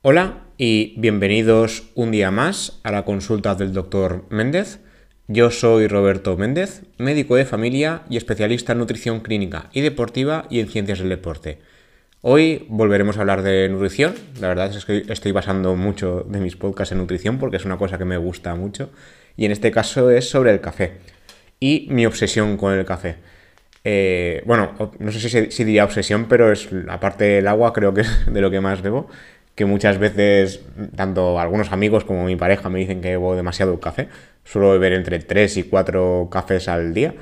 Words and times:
Hola 0.00 0.44
y 0.56 0.94
bienvenidos 0.96 1.90
un 1.96 2.12
día 2.12 2.30
más 2.30 2.78
a 2.84 2.92
la 2.92 3.04
consulta 3.04 3.56
del 3.56 3.72
doctor 3.72 4.26
Méndez. 4.30 4.78
Yo 5.26 5.50
soy 5.50 5.88
Roberto 5.88 6.36
Méndez, 6.36 6.82
médico 6.98 7.34
de 7.34 7.44
familia 7.44 8.02
y 8.08 8.16
especialista 8.16 8.74
en 8.74 8.78
nutrición 8.78 9.18
clínica 9.18 9.70
y 9.72 9.80
deportiva 9.80 10.46
y 10.50 10.60
en 10.60 10.68
ciencias 10.68 11.00
del 11.00 11.08
deporte. 11.08 11.58
Hoy 12.20 12.64
volveremos 12.68 13.16
a 13.16 13.22
hablar 13.22 13.42
de 13.42 13.68
nutrición. 13.68 14.14
La 14.40 14.46
verdad 14.46 14.70
es 14.72 14.84
que 14.84 15.02
estoy 15.08 15.32
basando 15.32 15.74
mucho 15.74 16.24
de 16.28 16.38
mis 16.38 16.54
podcasts 16.54 16.92
en 16.92 16.98
nutrición 16.98 17.38
porque 17.40 17.56
es 17.56 17.64
una 17.64 17.76
cosa 17.76 17.98
que 17.98 18.04
me 18.04 18.18
gusta 18.18 18.54
mucho. 18.54 18.90
Y 19.36 19.46
en 19.46 19.50
este 19.50 19.72
caso 19.72 20.12
es 20.12 20.30
sobre 20.30 20.52
el 20.52 20.60
café 20.60 20.98
y 21.58 21.88
mi 21.90 22.06
obsesión 22.06 22.56
con 22.56 22.72
el 22.72 22.84
café. 22.84 23.16
Eh, 23.82 24.42
bueno, 24.46 24.92
no 25.00 25.10
sé 25.10 25.18
si, 25.18 25.50
si, 25.50 25.64
diría 25.64 25.84
obsesión, 25.84 26.26
pero 26.28 26.52
es 26.52 26.68
aparte 26.88 27.24
del 27.24 27.48
agua, 27.48 27.72
creo 27.72 27.94
que 27.94 28.02
es 28.02 28.32
de 28.32 28.40
lo 28.40 28.50
que 28.50 28.60
más 28.60 28.80
bebo 28.80 29.08
que 29.58 29.64
muchas 29.64 29.98
veces 29.98 30.60
tanto 30.94 31.40
algunos 31.40 31.72
amigos 31.72 32.04
como 32.04 32.24
mi 32.24 32.36
pareja 32.36 32.68
me 32.68 32.78
dicen 32.78 33.00
que 33.00 33.08
bebo 33.08 33.34
demasiado 33.34 33.80
café. 33.80 34.06
Suelo 34.44 34.70
beber 34.70 34.92
entre 34.92 35.18
3 35.18 35.56
y 35.56 35.62
4 35.64 36.28
cafés 36.30 36.68
al 36.68 36.94
día. 36.94 37.16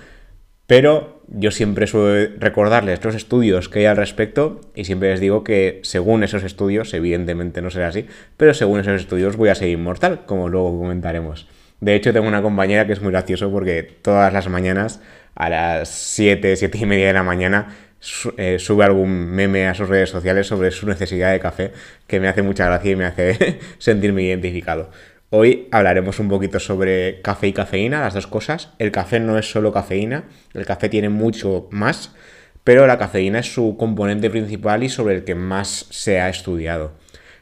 Pero 0.67 1.23
yo 1.29 1.51
siempre 1.51 1.87
suelo 1.87 2.35
recordarles 2.39 3.03
los 3.03 3.15
estudios 3.15 3.71
que 3.71 3.79
hay 3.79 3.85
al 3.87 3.97
respecto 3.97 4.61
y 4.75 4.85
siempre 4.85 5.13
les 5.13 5.21
digo 5.21 5.45
que 5.45 5.81
según 5.83 6.25
esos 6.25 6.43
estudios, 6.45 6.93
evidentemente 6.93 7.63
no 7.63 7.71
será 7.71 7.89
así, 7.89 8.07
pero 8.37 8.53
según 8.53 8.81
esos 8.81 9.01
estudios 9.01 9.39
voy 9.39 9.49
a 9.49 9.55
ser 9.55 9.71
inmortal, 9.71 10.27
como 10.27 10.51
luego 10.51 10.79
comentaremos. 10.79 11.49
De 11.81 11.95
hecho, 11.95 12.13
tengo 12.13 12.29
una 12.29 12.43
compañera 12.43 12.87
que 12.87 12.93
es 12.93 13.01
muy 13.01 13.13
gracioso 13.13 13.51
porque 13.51 13.83
todas 13.83 14.31
las 14.31 14.47
mañanas, 14.51 15.01
a 15.35 15.49
las 15.49 15.89
7, 15.89 16.55
7 16.55 16.79
y 16.79 16.85
media 16.85 17.07
de 17.07 17.13
la 17.15 17.23
mañana, 17.23 17.75
sube 18.01 18.85
algún 18.85 19.27
meme 19.27 19.67
a 19.67 19.75
sus 19.75 19.89
redes 19.89 20.11
sociales 20.11 20.47
sobre 20.47 20.71
su 20.71 20.87
necesidad 20.87 21.33
de 21.33 21.41
café 21.41 21.73
que 22.07 22.21
me 22.21 22.29
hace 22.29 22.43
mucha 22.43 22.67
gracia 22.67 22.93
y 22.93 22.97
me 22.97 23.05
hace 23.05 23.59
sentirme 23.79 24.23
identificado. 24.23 24.91
Hoy 25.31 25.67
hablaremos 25.73 26.21
un 26.21 26.29
poquito 26.29 26.61
sobre 26.61 27.21
café 27.21 27.49
y 27.49 27.53
cafeína, 27.53 28.01
las 28.01 28.15
dos 28.15 28.29
cosas. 28.29 28.71
El 28.79 28.93
café 28.93 29.19
no 29.19 29.39
es 29.39 29.51
solo 29.51 29.73
cafeína, 29.73 30.25
el 30.55 30.65
café 30.65 30.89
tiene 30.89 31.09
mucho 31.09 31.67
más, 31.73 32.15
pero 32.63 32.87
la 32.87 32.97
cafeína 32.97 33.41
es 33.41 33.53
su 33.53 33.77
componente 33.77 34.31
principal 34.31 34.85
y 34.85 34.89
sobre 34.89 35.17
el 35.17 35.25
que 35.25 35.35
más 35.35 35.87
se 35.91 36.21
ha 36.21 36.29
estudiado, 36.29 36.93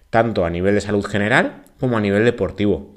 tanto 0.08 0.46
a 0.46 0.50
nivel 0.50 0.74
de 0.74 0.80
salud 0.80 1.04
general 1.04 1.62
como 1.78 1.98
a 1.98 2.00
nivel 2.00 2.24
deportivo. 2.24 2.94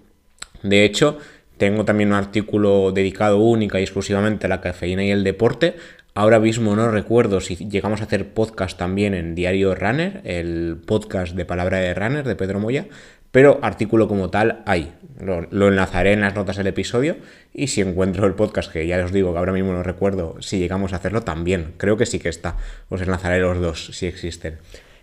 De 0.63 0.85
hecho, 0.85 1.19
tengo 1.57 1.85
también 1.85 2.09
un 2.09 2.15
artículo 2.15 2.91
dedicado 2.91 3.39
única 3.39 3.79
y 3.79 3.83
exclusivamente 3.83 4.45
a 4.45 4.49
la 4.49 4.61
cafeína 4.61 5.03
y 5.03 5.11
el 5.11 5.23
deporte, 5.23 5.75
Ahora 6.17 6.39
mismo 6.39 6.75
no 6.75 6.89
recuerdo 6.89 7.41
si 7.41 7.55
llegamos 7.69 8.01
a 8.01 8.05
hacer 8.05 8.33
podcast 8.33 8.75
también 8.75 9.13
en 9.13 9.35
Diario 9.35 9.75
Runner, 9.75 10.21
el 10.23 10.81
podcast 10.83 11.35
de 11.35 11.45
Palabra 11.45 11.77
de 11.77 11.93
Runner 11.93 12.25
de 12.25 12.35
Pedro 12.35 12.59
Moya, 12.59 12.87
pero 13.29 13.59
artículo 13.61 14.07
como 14.07 14.31
tal 14.31 14.63
hay. 14.65 14.95
Lo, 15.19 15.67
enlazaré 15.67 16.13
en 16.13 16.21
las 16.21 16.33
notas 16.33 16.57
del 16.57 16.65
episodio 16.65 17.17
y 17.53 17.67
si 17.67 17.81
encuentro 17.81 18.25
el 18.25 18.33
podcast, 18.33 18.71
que 18.71 18.87
ya 18.87 18.97
os 19.05 19.11
digo 19.11 19.31
que 19.31 19.37
ahora 19.37 19.53
mismo 19.53 19.73
no 19.73 19.83
recuerdo 19.83 20.37
si 20.39 20.57
llegamos 20.57 20.91
a 20.91 20.95
hacerlo 20.95 21.21
también, 21.21 21.75
creo 21.77 21.97
que 21.97 22.07
sí 22.07 22.17
que 22.17 22.29
está. 22.29 22.57
Os 22.89 22.99
enlazaré 23.03 23.39
los 23.39 23.59
dos 23.59 23.91
si 23.93 24.07
existen. 24.07 24.57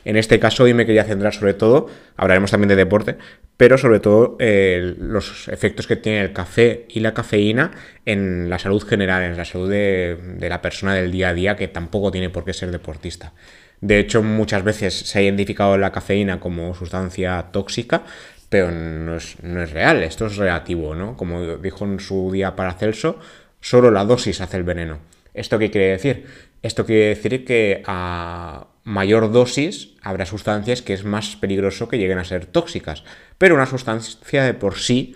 En 0.05 0.17
este 0.17 0.39
caso 0.39 0.65
hoy 0.65 0.75
me 0.75 0.87
quería 0.87 1.05
centrar 1.05 1.33
sobre 1.33 1.55
todo, 1.55 1.89
hablaremos 2.17 2.51
también 2.51 2.69
de 2.69 2.77
deporte, 2.77 3.17
pero 3.57 3.79
sobre 3.79 4.01
todo 4.01 4.37
eh, 4.39 4.95
los 4.99 5.49
efectos 5.49 5.87
que 5.87 5.97
tiene 5.97 6.21
el 6.21 6.33
café 6.33 6.87
y 6.89 7.01
la 7.01 7.15
cafeína 7.15 7.73
en 8.05 8.51
la 8.51 8.59
salud 8.59 8.83
general, 8.83 9.23
en 9.23 9.37
la 9.37 9.45
salud 9.45 9.71
de, 9.71 10.19
la 10.41 10.61
persona 10.61 10.95
del 10.95 11.11
día 11.11 11.31
a 11.31 11.35
día 11.35 11.57
que 11.57 11.69
tampoco 11.69 12.11
tiene 12.11 12.31
por 12.31 12.45
qué 12.45 12.53
ser 12.53 12.71
deportista. 12.71 13.33
De 13.81 13.99
hecho, 13.99 14.23
muchas 14.23 14.63
veces 14.65 14.95
se 14.95 15.19
ha 15.19 15.23
identificado 15.23 15.77
la 15.79 15.93
cafeína 15.93 16.41
como 16.41 16.75
sustancia 16.75 17.47
tóxica, 17.53 18.03
pero 18.49 18.71
no 18.71 19.17
es, 19.17 19.37
no 19.43 19.63
es 19.63 19.73
real, 19.73 20.03
esto 20.03 20.27
es 20.27 20.37
relativo, 20.37 20.95
¿no? 20.95 21.17
Como 21.17 21.57
dijo 21.59 21.85
en 21.85 22.01
su 22.01 22.31
día 22.33 22.57
Paracelso, 22.57 23.19
solo 23.61 23.91
la 23.91 24.05
dosis 24.05 24.41
hace 24.41 24.57
el 24.57 24.63
veneno. 24.65 24.99
¿Esto 25.33 25.59
qué 25.59 25.71
quiere 25.71 25.89
decir? 25.89 26.27
Esto 26.63 26.87
quiere 26.87 27.09
decir 27.09 27.45
que 27.45 27.83
a 27.87 28.69
mayor 28.85 29.33
dosis 29.33 29.95
habrá 30.03 30.27
sustancias 30.27 30.83
que 30.83 30.93
es 30.93 31.05
más 31.05 31.37
peligroso 31.37 31.89
que 31.89 31.99
lleguen 31.99 32.19
a 32.19 32.25
ser 32.25 32.47
tóxicas. 32.47 33.03
Pero 33.39 33.55
una 33.55 33.67
sustancia 33.67 34.45
de 34.45 34.55
por 34.55 34.79
sí, 34.79 35.15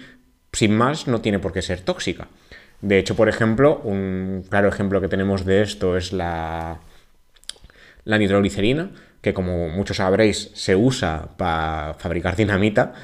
sin 0.53 0.77
más, 0.77 1.07
no 1.07 1.21
tiene 1.21 1.39
por 1.39 1.53
qué 1.53 1.63
ser 1.63 1.83
tóxica. 1.83 2.29
De 2.81 2.99
hecho, 2.99 3.17
por 3.17 3.29
ejemplo, 3.29 3.81
un 3.85 4.45
claro 4.49 4.69
ejemplo 4.69 5.01
que 5.01 5.09
tenemos 5.09 5.45
de 5.45 5.63
esto 5.63 5.97
es 5.97 6.13
la, 6.13 6.81
nitroglicerina, 8.05 8.91
que 9.21 9.35
como 9.35 9.69
muchos 9.69 9.99
sabréis 9.99 10.51
se 10.55 10.77
usa 10.77 11.31
para 11.37 11.95
fabricar 11.95 12.37
dinamita, 12.37 12.95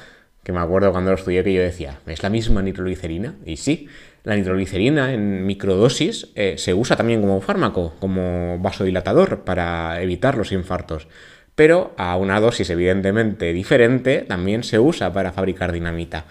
que 0.43 0.53
me 0.53 0.59
acuerdo 0.59 0.91
cuando 0.91 1.11
lo 1.11 1.17
estudié 1.17 1.43
que 1.43 1.53
yo 1.53 1.61
decía, 1.61 1.99
¿es 2.07 2.23
la 2.23 2.29
misma 2.29 2.61
nitroglicerina? 2.61 3.35
Y 3.45 3.57
sí, 3.57 3.89
la 4.25 4.35
nitroglicerina 4.35 5.13
en 5.13 5.45
microdosis 5.45 6.29
eh, 6.35 6.55
se 6.57 6.73
usa 6.73 6.95
también 6.95 7.21
como 7.21 7.41
fármaco, 7.41 7.93
como 7.99 8.57
vasodilatador 8.59 9.41
para 9.41 10.01
evitar 10.01 10.35
los 10.35 10.51
infartos. 10.51 11.07
Pero 11.53 11.93
a 11.95 12.17
una 12.17 12.39
dosis 12.39 12.69
evidentemente 12.71 13.53
diferente 13.53 14.25
también 14.27 14.63
se 14.63 14.79
usa 14.79 15.13
para 15.13 15.31
fabricar 15.31 15.71
dinamita. 15.71 16.25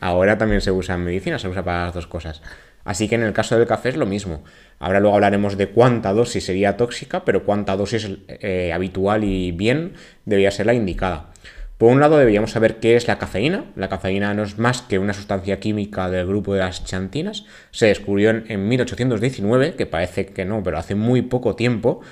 Ahora 0.00 0.38
también 0.38 0.62
se 0.62 0.72
usa 0.72 0.94
en 0.94 1.04
medicina, 1.04 1.38
se 1.38 1.46
usa 1.46 1.62
para 1.62 1.84
las 1.84 1.94
dos 1.94 2.06
cosas. 2.06 2.40
Así 2.84 3.06
que 3.06 3.16
en 3.16 3.22
el 3.22 3.34
caso 3.34 3.56
del 3.58 3.68
café 3.68 3.90
es 3.90 3.96
lo 3.96 4.06
mismo. 4.06 4.42
Ahora 4.78 4.98
luego 4.98 5.14
hablaremos 5.14 5.58
de 5.58 5.68
cuánta 5.68 6.14
dosis 6.14 6.46
sería 6.46 6.78
tóxica, 6.78 7.26
pero 7.26 7.44
cuánta 7.44 7.76
dosis 7.76 8.08
eh, 8.28 8.72
habitual 8.72 9.24
y 9.24 9.52
bien 9.52 9.92
debería 10.24 10.50
ser 10.50 10.64
la 10.66 10.74
indicada. 10.74 11.29
Por 11.80 11.90
un 11.90 12.00
lado 12.00 12.18
deberíamos 12.18 12.50
saber 12.50 12.76
qué 12.76 12.94
es 12.94 13.08
la 13.08 13.16
cafeína. 13.16 13.64
La 13.74 13.88
cafeína 13.88 14.34
no 14.34 14.42
es 14.42 14.58
más 14.58 14.82
que 14.82 14.98
una 14.98 15.14
sustancia 15.14 15.60
química 15.60 16.10
del 16.10 16.26
grupo 16.26 16.52
de 16.52 16.60
las 16.60 16.82
xantinas. 16.84 17.46
Se 17.70 17.86
descubrió 17.86 18.28
en, 18.28 18.68
1819, 18.68 19.76
que 19.76 19.86
parece 19.86 20.26
que 20.26 20.44
no, 20.44 20.62
pero 20.62 20.76
hace 20.76 20.94
muy 20.94 21.22
poco 21.22 21.56
tiempo. 21.56 22.02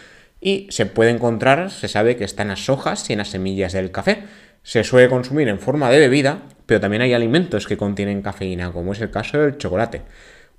Y 0.40 0.68
se 0.70 0.86
puede 0.86 1.10
encontrar, 1.10 1.70
se 1.70 1.86
sabe 1.86 2.16
que 2.16 2.24
está 2.24 2.44
en 2.44 2.48
las 2.48 2.70
hojas 2.70 3.10
y 3.10 3.12
en 3.12 3.18
las 3.18 3.28
semillas 3.28 3.74
del 3.74 3.90
café. 3.90 4.22
Se 4.62 4.84
suele 4.84 5.10
consumir 5.10 5.48
en 5.48 5.58
forma 5.58 5.90
de 5.90 5.98
bebida, 5.98 6.44
pero 6.64 6.80
también 6.80 7.02
hay 7.02 7.12
alimentos 7.12 7.66
que 7.66 7.76
contienen 7.76 8.22
cafeína, 8.22 8.72
como 8.72 8.94
es 8.94 9.02
el 9.02 9.10
caso 9.10 9.36
del 9.38 9.58
chocolate. 9.58 10.00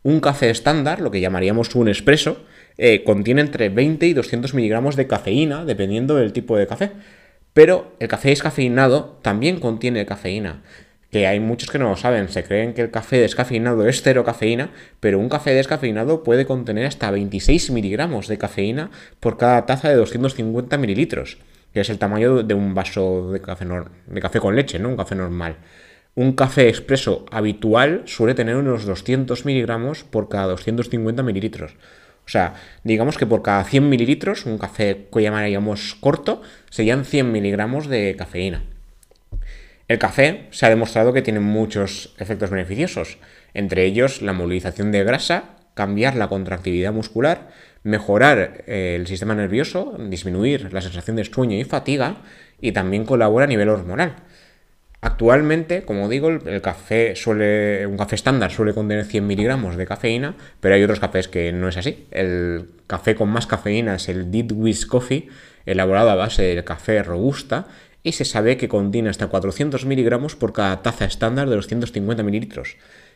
Un 0.03 0.19
café 0.19 0.52
estándar, 0.52 1.02
lo 1.02 1.09
que 1.09 1.19
llamaríamos 1.19 1.74
un 1.74 1.88
espresso, 1.88 2.46
eh, 2.78 3.03
contiene 3.03 3.42
entre 3.42 3.69
20 3.69 4.06
y 4.06 4.14
200 4.14 4.53
miligramos 4.53 4.96
de 4.96 5.08
cafeína, 5.08 5.66
dependiendo 5.66 6.16
del 6.16 6.31
tipo 6.31 6.56
de 6.56 6.68
café. 6.68 6.92
Pero 7.54 7.94
el 8.00 8.08
café 8.08 8.30
descafeinado 8.30 9.18
también 9.22 9.60
contiene 9.60 10.06
cafeína. 10.06 10.62
Que 11.12 11.26
hay 11.26 11.40
muchos 11.40 11.72
que 11.72 11.80
no 11.80 11.90
lo 11.90 11.96
saben, 11.96 12.30
se 12.30 12.44
creen 12.44 12.76
que 12.76 12.82
el 12.82 12.92
café 12.92 13.18
descafeinado 13.18 13.88
es 13.88 14.04
cero 14.04 14.24
cafeína, 14.24 14.70
pero 15.00 15.18
un 15.18 15.28
café 15.28 15.52
descafeinado 15.56 16.24
puede 16.24 16.46
contener 16.46 16.86
hasta 16.86 17.10
26 17.10 17.72
miligramos 17.72 18.28
de 18.28 18.38
cafeína 18.38 18.92
por 19.20 19.38
cada 19.38 19.66
taza 19.66 19.90
de 19.90 19.96
250 19.96 20.78
mililitros, 20.78 21.40
que 21.74 21.82
es 21.82 21.90
el 21.90 21.98
tamaño 21.98 22.44
de 22.44 22.54
un 22.54 22.76
vaso 22.76 23.32
de 23.32 23.42
café, 23.42 23.66
de 23.66 24.22
café 24.22 24.40
con 24.40 24.56
leche, 24.56 24.78
¿no? 24.78 24.90
Un 24.90 24.98
café 24.98 25.16
normal. 25.16 25.56
Un 26.14 26.34
café 26.34 26.70
expreso 26.70 27.26
habitual 27.31 28.04
suele 28.06 28.36
tener 28.36 28.56
unos 28.56 28.86
200 28.86 29.46
miligramos 29.46 30.04
por 30.04 30.30
cada 30.30 30.48
250 30.48 31.24
mililitros. 31.24 31.76
O 32.30 32.32
sea, 32.32 32.54
digamos 32.84 33.18
que 33.18 33.26
por 33.26 33.42
cada 33.42 33.64
100 33.64 33.90
mililitros, 33.90 34.46
un 34.46 34.60
café 34.60 35.08
que 35.12 35.24
llamaríamos 35.24 35.96
corto, 35.96 36.44
serían 36.70 37.04
100 37.04 37.32
miligramos 37.32 37.88
de 37.88 38.16
cafeína. 38.16 38.62
El 39.88 39.98
café 39.98 40.46
se 40.52 40.68
ha 40.68 40.70
demostrado 40.70 41.12
que 41.12 41.24
tiene 41.24 41.40
muchos 41.40 42.14
efectos 42.20 42.52
beneficiosos, 42.52 43.18
entre 43.56 43.84
ellos 43.84 44.22
la 44.22 44.34
movilización 44.34 44.92
de 44.92 45.04
grasa, 45.04 45.56
cambiar 45.74 46.16
la 46.16 46.28
contractividad 46.28 46.94
muscular, 46.94 47.50
mejorar 47.81 48.64
eh, 48.68 48.94
el 48.96 49.08
sistema 49.08 49.34
nervioso, 49.34 49.98
disminuir 49.98 50.72
la 50.72 50.82
sensación 50.82 51.16
de 51.16 51.25
sueño 51.25 51.58
y 51.58 51.64
fatiga 51.64 52.18
y 52.62 52.74
también 52.74 53.06
colabora 53.06 53.46
a 53.46 53.48
nivel 53.48 53.70
hormonal. 53.70 54.18
Actualmente, 55.01 55.84
como 55.84 56.10
digo, 56.10 56.30
el, 56.30 56.62
café 56.62 57.16
suele, 57.16 57.88
un 57.88 57.98
café 57.98 58.16
estándar 58.16 58.51
suele 58.51 58.74
contener 58.74 59.06
100 59.06 59.25
miligramos 59.25 59.78
de 59.78 59.86
cafeína, 59.86 60.36
pero 60.60 60.75
hay 60.75 60.84
otros 60.84 61.00
cafés 61.00 61.30
que 61.30 61.54
no 61.54 61.69
es 61.69 61.78
así. 61.78 62.06
El 62.12 62.69
café 62.86 63.16
con 63.16 63.30
más 63.30 63.48
cafeína 63.48 63.96
es 63.96 64.10
el 64.10 64.30
Dead 64.30 64.51
Wish 64.51 64.88
Coffee, 64.88 65.30
elaborado 65.66 66.10
a 66.10 66.16
base 66.16 66.44
de 66.44 66.63
café 66.66 67.01
robusta, 67.01 67.68
y 68.04 68.12
se 68.12 68.25
sabe 68.25 68.57
que 68.57 68.68
contiene 68.68 69.10
hasta 69.10 69.28
400 69.28 69.86
miligramos 69.86 70.36
por 70.36 70.51
cada 70.51 70.81
taza 70.81 71.06
estándar 71.06 71.50
de 71.50 71.56
los 71.56 71.68
150 71.68 72.22
mililitros. 72.24 72.75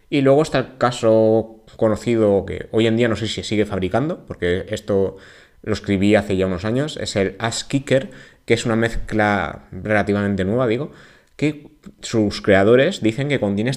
Y 0.09 0.21
luego 0.21 0.41
está 0.41 0.59
el 0.59 0.77
caso 0.77 1.65
conocido 1.75 2.45
que 2.45 2.68
hoy 2.71 2.88
en 2.88 2.95
día 2.95 3.09
no 3.09 3.18
sé 3.18 3.27
si 3.27 3.44
sigue 3.44 3.65
fabricando, 3.65 4.25
porque 4.25 4.65
esto 4.69 5.18
lo 5.63 5.74
escribí 5.74 6.15
hace 6.15 6.38
ya 6.38 6.45
unos 6.45 6.63
años, 6.63 6.95
es 6.95 7.18
el 7.18 7.35
Ash 7.39 7.63
Kicker, 7.63 8.12
que 8.45 8.53
es 8.53 8.65
una 8.65 8.75
mezcla 8.75 9.65
relativamente 9.71 10.45
nueva, 10.45 10.68
digo, 10.68 10.91
que 11.35 11.72
sus 12.01 12.41
creadores 12.41 13.01
dicen 13.01 13.30
que 13.30 13.39
contiene 13.39 13.71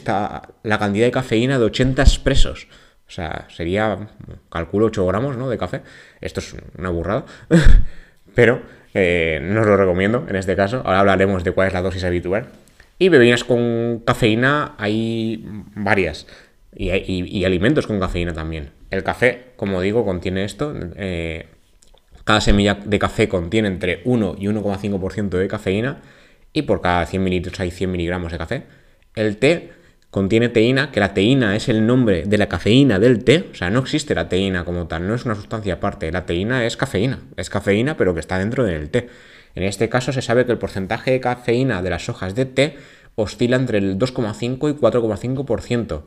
la 0.63 0.79
cantidad 0.79 1.07
de 1.07 1.13
cafeína 1.13 1.59
de 1.59 1.65
80 1.65 2.03
expresos. 2.03 2.69
O 3.09 3.11
sea, 3.11 3.47
sería, 3.49 4.09
calculo, 4.51 4.87
8 4.87 5.07
gramos 5.07 5.37
¿no? 5.37 5.49
de 5.49 5.59
café. 5.59 5.83
Esto 6.21 6.41
es 6.41 6.57
una 6.77 6.91
burrada. 6.91 7.25
Pero 8.35 8.63
Eh, 8.99 9.41
no 9.43 9.61
os 9.61 9.67
lo 9.67 9.77
recomiendo 9.77 10.25
en 10.27 10.37
este 10.37 10.57
caso. 10.57 10.81
Ahora 10.83 11.01
hablaremos 11.01 11.45
de 11.45 11.53
cuál 11.53 11.69
es 11.69 11.75
la 11.75 11.83
dosis 11.83 12.03
habitual. 12.05 12.47
Y 12.99 13.11
bebidas 13.11 13.45
con 13.45 14.01
cafeína 14.07 14.75
hay 14.79 15.45
varias. 15.75 16.27
Y, 16.75 17.45
alimentos 17.45 17.87
con 17.87 18.01
cafeína 18.01 18.33
también. 18.33 18.71
El 18.91 19.03
café, 19.03 19.53
como 19.57 19.83
digo, 19.83 20.07
contiene 20.07 20.45
esto. 20.45 20.75
Eh, 20.97 21.47
cada 22.25 22.41
semilla 22.41 22.75
de 22.75 22.99
café 22.99 23.29
contiene 23.29 23.69
entre 23.69 24.01
1 24.05 24.37
y 24.39 24.47
1,5% 24.47 25.29
de 25.29 25.47
cafeína. 25.47 26.01
Y 26.57 26.63
por 26.63 26.81
cada 26.81 27.05
100 27.05 27.23
mililitros 27.23 27.61
hay 27.61 27.71
100 27.71 27.93
miligramos 27.93 28.33
de 28.33 28.39
café. 28.39 28.63
El 29.15 29.37
té 29.37 29.73
contiene 30.11 30.49
teína, 30.49 30.91
que 30.91 31.01
la 31.01 31.13
teína 31.13 31.55
es 31.55 31.69
el 31.69 31.87
nombre 31.87 32.23
de 32.23 32.39
la 32.39 32.49
cafeína 32.49 32.99
del 32.99 33.25
té, 33.25 33.51
o 33.53 33.55
sea, 33.55 33.69
no 33.69 33.81
existe 33.81 34.15
la 34.15 34.31
teína 34.31 34.65
como 34.65 34.87
tal, 34.87 35.07
no 35.07 35.15
es 35.15 35.27
una 35.27 35.35
sustancia 35.35 35.75
aparte, 35.75 36.11
la 36.11 36.25
teína 36.25 36.65
es 36.65 36.79
cafeína, 36.79 37.19
es 37.37 37.51
cafeína 37.51 37.99
pero 37.99 38.15
que 38.15 38.21
está 38.21 38.39
dentro 38.39 38.65
del 38.65 38.89
té. 38.89 39.11
En 39.55 39.65
este 39.65 39.91
caso 39.91 40.15
se 40.15 40.23
sabe 40.23 40.47
que 40.47 40.53
el 40.53 40.57
porcentaje 40.57 41.11
de 41.11 41.21
cafeína 41.21 41.83
de 41.83 41.91
las 41.91 42.09
hojas 42.09 42.35
de 42.35 42.47
té 42.47 42.79
oscila 43.17 43.57
entre 43.57 43.77
el 43.77 43.99
2,5 43.99 44.71
y 44.71 44.81
4,5%. 44.81 46.05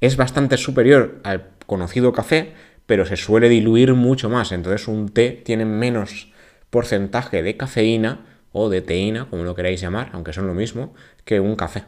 Es 0.00 0.16
bastante 0.16 0.56
superior 0.56 1.20
al 1.22 1.50
conocido 1.66 2.10
café, 2.10 2.54
pero 2.86 3.06
se 3.06 3.16
suele 3.16 3.48
diluir 3.48 3.94
mucho 3.94 4.28
más, 4.28 4.50
entonces 4.50 4.88
un 4.88 5.10
té 5.10 5.40
tiene 5.44 5.64
menos 5.64 6.32
porcentaje 6.70 7.44
de 7.44 7.56
cafeína 7.56 8.31
o 8.52 8.68
de 8.68 8.80
teína, 8.80 9.26
como 9.28 9.44
lo 9.44 9.54
queráis 9.54 9.80
llamar, 9.80 10.10
aunque 10.12 10.32
son 10.32 10.46
lo 10.46 10.54
mismo, 10.54 10.94
que 11.24 11.40
un 11.40 11.56
café. 11.56 11.84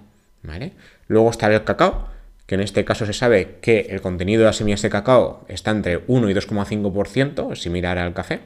Luego 1.09 1.31
está 1.31 1.53
el 1.53 1.65
cacao, 1.65 2.09
que 2.47 2.55
en 2.55 2.61
este 2.61 2.85
caso 2.85 3.07
se 3.07 3.13
sabe 3.13 3.57
que 3.61 3.87
el 3.91 4.01
contenido 4.01 4.41
de 4.41 4.47
las 4.47 4.57
semillas 4.57 4.83
de 4.83 4.91
cacao 4.91 5.45
está 5.49 5.71
entre 5.71 6.03
1 6.07 6.31
y 6.31 6.35
2,5%, 6.35 7.57
similar 7.57 7.99
al 7.99 8.13
café. 8.13 8.41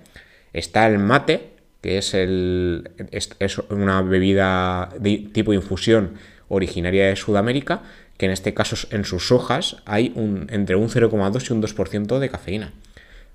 Está 0.53 0.87
el 0.87 0.99
mate, 0.99 1.51
que 1.81 1.99
es, 1.99 2.15
el, 2.15 2.91
es, 3.11 3.59
una 3.71 4.03
bebida 4.03 4.91
de 4.99 5.29
tipo 5.33 5.53
infusión 5.53 6.15
originaria 6.49 7.07
de 7.07 7.17
Sudamérica, 7.17 7.83
que 8.17 8.27
en 8.27 8.33
este 8.33 8.55
caso 8.55 8.89
en 8.91 9.05
sus 9.05 9.31
hojas 9.31 9.77
hay 9.85 10.13
un, 10.15 10.47
entre 10.51 10.77
un 10.77 10.89
0,2 10.89 11.51
y 11.51 11.53
un 11.53 11.63
2% 11.63 12.19
de 12.19 12.29
cafeína. 12.29 12.73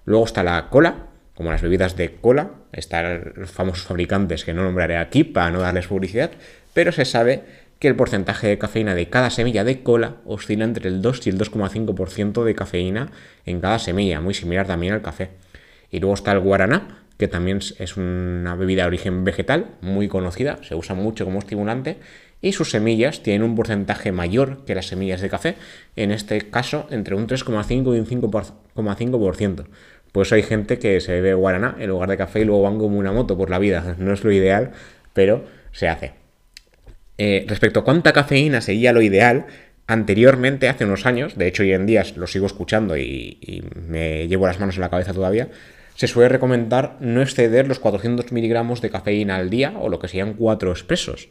Luego 0.05 0.25
está 0.25 0.43
la 0.43 0.69
cola, 0.69 1.07
como 1.35 1.51
las 1.51 1.61
bebidas 1.61 1.95
de 1.95 2.15
cola, 2.15 2.51
están 2.71 3.33
los 3.35 3.51
famosos 3.51 3.85
fabricantes 3.85 4.45
que 4.45 4.53
no 4.53 4.63
nombraré 4.63 4.97
aquí 4.97 5.23
para 5.23 5.51
no 5.51 5.59
darles 5.59 5.87
publicidad, 5.87 6.31
pero 6.73 6.91
se 6.91 7.05
sabe 7.05 7.43
que 7.79 7.87
el 7.87 7.95
porcentaje 7.95 8.47
de 8.47 8.57
cafeína 8.57 8.95
de 8.95 9.09
cada 9.09 9.29
semilla 9.29 9.63
de 9.63 9.83
cola 9.83 10.17
oscila 10.25 10.63
entre 10.63 10.87
el 10.87 11.01
2 11.01 11.27
y 11.27 11.29
el 11.31 11.37
2,5% 11.37 12.43
de 12.43 12.55
cafeína 12.55 13.11
en 13.45 13.59
cada 13.59 13.79
semilla, 13.79 14.21
muy 14.21 14.33
similar 14.33 14.65
también 14.67 14.93
al 14.93 15.01
café. 15.01 15.31
Y 15.91 15.99
luego 15.99 16.13
está 16.13 16.31
el 16.31 16.39
guaraná, 16.39 17.03
que 17.17 17.27
también 17.27 17.57
es 17.57 17.97
una 17.97 18.55
bebida 18.55 18.83
de 18.83 18.87
origen 18.87 19.23
vegetal, 19.23 19.71
muy 19.81 20.07
conocida, 20.07 20.59
se 20.63 20.75
usa 20.75 20.95
mucho 20.95 21.25
como 21.25 21.39
estimulante, 21.39 21.97
y 22.41 22.51
sus 22.51 22.71
semillas 22.71 23.23
tienen 23.23 23.43
un 23.43 23.55
porcentaje 23.55 24.11
mayor 24.11 24.65
que 24.65 24.75
las 24.75 24.87
semillas 24.87 25.21
de 25.21 25.29
café, 25.29 25.55
en 25.95 26.11
este 26.11 26.49
caso 26.49 26.87
entre 26.89 27.15
un 27.15 27.27
3,5 27.27 27.95
y 27.95 27.99
un 27.99 28.05
5,5%. 28.05 29.65
Pues 30.13 30.31
hay 30.31 30.43
gente 30.43 30.79
que 30.79 31.01
se 31.01 31.11
bebe 31.11 31.33
guaraná 31.33 31.75
en 31.79 31.89
lugar 31.89 32.07
de 32.07 32.17
café 32.17 32.41
y 32.41 32.45
luego 32.45 32.61
van 32.61 32.77
como 32.77 32.97
una 32.97 33.11
moto 33.11 33.35
por 33.35 33.49
la 33.49 33.59
vida. 33.59 33.95
No 33.97 34.13
es 34.13 34.23
lo 34.23 34.31
ideal, 34.31 34.71
pero 35.11 35.43
se 35.71 35.89
hace. 35.89 36.13
Eh, 37.17 37.45
respecto 37.47 37.81
a 37.81 37.83
cuánta 37.83 38.13
cafeína 38.13 38.61
sería 38.61 38.93
lo 38.93 39.01
ideal, 39.01 39.47
anteriormente, 39.87 40.69
hace 40.69 40.85
unos 40.85 41.07
años, 41.07 41.35
de 41.35 41.47
hecho 41.47 41.63
hoy 41.63 41.73
en 41.73 41.87
día 41.87 42.03
lo 42.15 42.27
sigo 42.27 42.45
escuchando 42.45 42.95
y, 42.95 43.63
me 43.87 44.27
llevo 44.27 44.47
las 44.47 44.59
manos 44.59 44.75
en 44.75 44.81
la 44.81 44.89
cabeza 44.89 45.13
todavía, 45.13 45.49
se 45.95 46.07
suele 46.07 46.29
recomendar 46.29 46.97
no 46.99 47.21
exceder 47.21 47.67
los 47.67 47.79
400 47.79 48.31
miligramos 48.31 48.81
de 48.81 48.91
cafeína 48.91 49.35
al 49.35 49.49
día 49.49 49.73
o 49.79 49.89
lo 49.89 49.99
que 49.99 50.07
serían 50.07 50.33
4 50.33 50.71
expresos. 50.71 51.29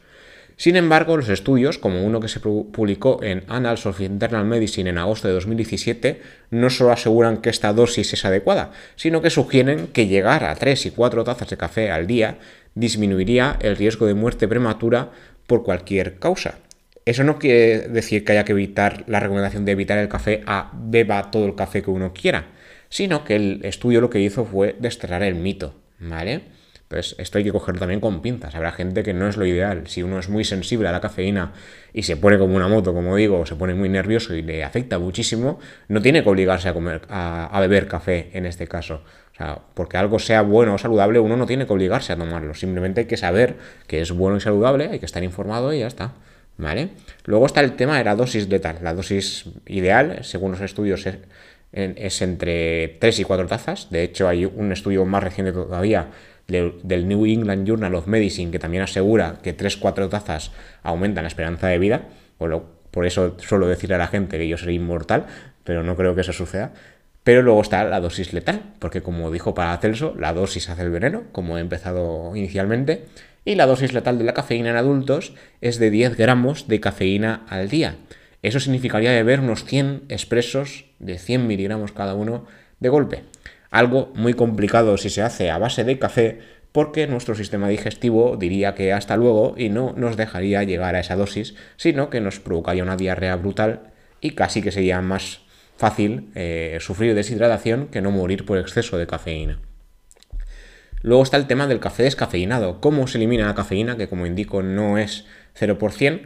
Sin 0.62 0.76
embargo, 0.76 1.16
los 1.16 1.28
estudios, 1.28 1.76
como 1.76 2.04
uno 2.06 2.20
que 2.20 2.28
se 2.28 2.38
publicó 2.38 3.20
en 3.24 3.42
Annals 3.48 3.84
of 3.84 4.00
Internal 4.00 4.44
Medicine 4.44 4.90
en 4.90 4.98
agosto 4.98 5.26
de 5.26 5.34
2017, 5.34 6.22
no 6.50 6.70
solo 6.70 6.92
aseguran 6.92 7.38
que 7.38 7.50
esta 7.50 7.72
dosis 7.72 8.12
es 8.12 8.24
adecuada, 8.24 8.70
sino 8.94 9.22
que 9.22 9.30
sugieren 9.30 9.88
que 9.88 10.06
llegar 10.06 10.44
a 10.44 10.54
3 10.54 10.86
y 10.86 10.90
4 10.92 11.24
tazas 11.24 11.50
de 11.50 11.56
café 11.56 11.90
al 11.90 12.06
día 12.06 12.38
disminuiría 12.76 13.56
el 13.60 13.76
riesgo 13.76 14.06
de 14.06 14.14
muerte 14.14 14.46
prematura 14.46 15.10
por 15.48 15.64
cualquier 15.64 16.20
causa. 16.20 16.60
Eso 17.06 17.24
no 17.24 17.40
quiere 17.40 17.88
decir 17.88 18.24
que 18.24 18.30
haya 18.30 18.44
que 18.44 18.52
evitar 18.52 19.02
la 19.08 19.18
recomendación 19.18 19.64
de 19.64 19.72
evitar 19.72 19.98
el 19.98 20.08
café 20.08 20.44
a 20.46 20.70
beba 20.72 21.32
todo 21.32 21.44
el 21.44 21.56
café 21.56 21.82
que 21.82 21.90
uno 21.90 22.12
quiera, 22.12 22.52
sino 22.88 23.24
que 23.24 23.34
el 23.34 23.64
estudio 23.64 24.00
lo 24.00 24.10
que 24.10 24.20
hizo 24.20 24.44
fue 24.44 24.76
desterrar 24.78 25.24
el 25.24 25.34
mito, 25.34 25.74
¿vale? 25.98 26.61
Entonces, 26.92 27.14
esto 27.18 27.38
hay 27.38 27.44
que 27.44 27.52
cogerlo 27.52 27.80
también 27.80 28.00
con 28.00 28.20
pinzas. 28.20 28.54
Habrá 28.54 28.72
gente 28.72 29.02
que 29.02 29.14
no 29.14 29.26
es 29.26 29.38
lo 29.38 29.46
ideal. 29.46 29.86
Si 29.86 30.02
uno 30.02 30.18
es 30.18 30.28
muy 30.28 30.44
sensible 30.44 30.88
a 30.88 30.92
la 30.92 31.00
cafeína 31.00 31.52
y 31.94 32.02
se 32.02 32.18
pone 32.18 32.38
como 32.38 32.54
una 32.54 32.68
moto, 32.68 32.92
como 32.92 33.16
digo, 33.16 33.40
o 33.40 33.46
se 33.46 33.56
pone 33.56 33.74
muy 33.74 33.88
nervioso 33.88 34.34
y 34.34 34.42
le 34.42 34.62
afecta 34.62 34.98
muchísimo, 34.98 35.58
no 35.88 36.02
tiene 36.02 36.22
que 36.22 36.28
obligarse 36.28 36.68
a 36.68 36.74
comer, 36.74 37.02
a 37.08 37.58
beber 37.60 37.88
café 37.88 38.28
en 38.34 38.44
este 38.44 38.66
caso. 38.66 39.02
O 39.32 39.34
sea, 39.34 39.58
porque 39.72 39.96
algo 39.96 40.18
sea 40.18 40.42
bueno 40.42 40.74
o 40.74 40.78
saludable, 40.78 41.18
uno 41.18 41.38
no 41.38 41.46
tiene 41.46 41.66
que 41.66 41.72
obligarse 41.72 42.12
a 42.12 42.16
tomarlo. 42.16 42.52
Simplemente 42.52 43.00
hay 43.00 43.06
que 43.06 43.16
saber 43.16 43.56
que 43.86 44.02
es 44.02 44.12
bueno 44.12 44.36
y 44.36 44.40
saludable, 44.40 44.88
hay 44.88 44.98
que 44.98 45.06
estar 45.06 45.24
informado 45.24 45.72
y 45.72 45.80
ya 45.80 45.86
está. 45.86 46.12
¿Vale? 46.58 46.90
Luego 47.24 47.46
está 47.46 47.62
el 47.62 47.72
tema 47.72 47.96
de 47.96 48.04
la 48.04 48.14
dosis 48.14 48.48
letal. 48.50 48.78
La 48.82 48.92
dosis 48.92 49.46
ideal, 49.66 50.18
según 50.22 50.52
los 50.52 50.60
estudios, 50.60 51.06
es, 51.72 52.22
entre 52.22 52.98
3 53.00 53.20
y 53.20 53.24
4 53.24 53.46
tazas. 53.46 53.88
De 53.90 54.02
hecho, 54.02 54.28
hay 54.28 54.44
un 54.44 54.70
estudio 54.70 55.06
más 55.06 55.24
reciente 55.24 55.52
todavía 55.52 56.08
del 56.48 57.08
New 57.08 57.24
England 57.26 57.66
Journal 57.66 57.94
of 57.94 58.06
Medicine 58.06 58.50
que 58.50 58.58
también 58.58 58.82
asegura 58.82 59.38
que 59.42 59.56
3-4 59.56 60.08
tazas 60.08 60.52
aumentan 60.82 61.24
la 61.24 61.28
esperanza 61.28 61.68
de 61.68 61.78
vida. 61.78 62.02
Por, 62.38 63.06
eso 63.06 63.36
suelo 63.38 63.68
decirle 63.68 63.94
a 63.94 63.98
la 63.98 64.08
gente 64.08 64.38
que 64.38 64.48
yo 64.48 64.58
seré 64.58 64.74
inmortal, 64.74 65.26
pero 65.64 65.82
no 65.82 65.96
creo 65.96 66.14
que 66.14 66.20
eso 66.22 66.32
suceda. 66.32 66.72
Pero 67.24 67.42
luego 67.42 67.62
está 67.62 67.84
la 67.84 68.00
dosis 68.00 68.32
letal, 68.32 68.62
porque 68.80 69.00
como 69.00 69.30
dijo 69.30 69.54
Paracelso, 69.54 70.14
la 70.18 70.32
dosis 70.32 70.68
hace 70.68 70.82
el 70.82 70.90
veneno, 70.90 71.22
como 71.30 71.56
he 71.56 71.60
empezado 71.60 72.34
inicialmente, 72.34 73.04
y 73.44 73.54
la 73.54 73.66
dosis 73.66 73.92
letal 73.92 74.18
de 74.18 74.24
la 74.24 74.34
cafeína 74.34 74.70
en 74.70 74.76
adultos 74.76 75.34
es 75.60 75.78
de 75.78 75.90
10 75.90 76.16
gramos 76.16 76.68
de 76.68 76.80
cafeína 76.80 77.46
al 77.48 77.68
día. 77.68 77.96
Eso 78.42 78.58
significaría 78.58 79.12
beber 79.12 79.40
unos 79.40 79.64
100 79.64 80.02
expresos 80.08 80.86
de 80.98 81.18
100 81.18 81.46
miligramos 81.46 81.92
cada 81.92 82.14
uno 82.14 82.44
de 82.80 82.88
golpe. 82.88 83.22
Algo 83.72 84.12
muy 84.14 84.34
complicado 84.34 84.98
si 84.98 85.08
se 85.08 85.22
hace 85.22 85.50
a 85.50 85.56
base 85.56 85.82
de 85.82 85.98
café, 85.98 86.40
porque 86.72 87.06
nuestro 87.06 87.34
sistema 87.34 87.68
digestivo 87.68 88.36
diría 88.36 88.74
que 88.74 88.92
hasta 88.92 89.16
luego 89.16 89.54
y 89.56 89.70
no 89.70 89.94
nos 89.96 90.18
dejaría 90.18 90.62
llegar 90.62 90.94
a 90.94 91.00
esa 91.00 91.16
dosis, 91.16 91.54
sino 91.76 92.10
que 92.10 92.20
nos 92.20 92.38
provocaría 92.38 92.82
una 92.82 92.98
diarrea 92.98 93.34
brutal 93.36 93.92
y 94.20 94.32
casi 94.32 94.60
que 94.60 94.72
sería 94.72 95.00
más 95.00 95.40
fácil 95.78 96.30
eh, 96.34 96.76
sufrir 96.80 97.14
deshidratación 97.14 97.86
que 97.88 98.02
no 98.02 98.10
morir 98.10 98.44
por 98.44 98.58
exceso 98.58 98.98
de 98.98 99.06
cafeína. 99.06 99.58
Luego 101.00 101.22
está 101.22 101.38
el 101.38 101.46
tema 101.46 101.66
del 101.66 101.80
café 101.80 102.02
descafeinado. 102.02 102.78
¿Cómo 102.80 103.06
se 103.06 103.16
elimina 103.16 103.46
la 103.46 103.54
cafeína? 103.54 103.96
Que 103.96 104.06
como 104.06 104.26
indico 104.26 104.62
no 104.62 104.98
es 104.98 105.24
0%, 105.58 106.20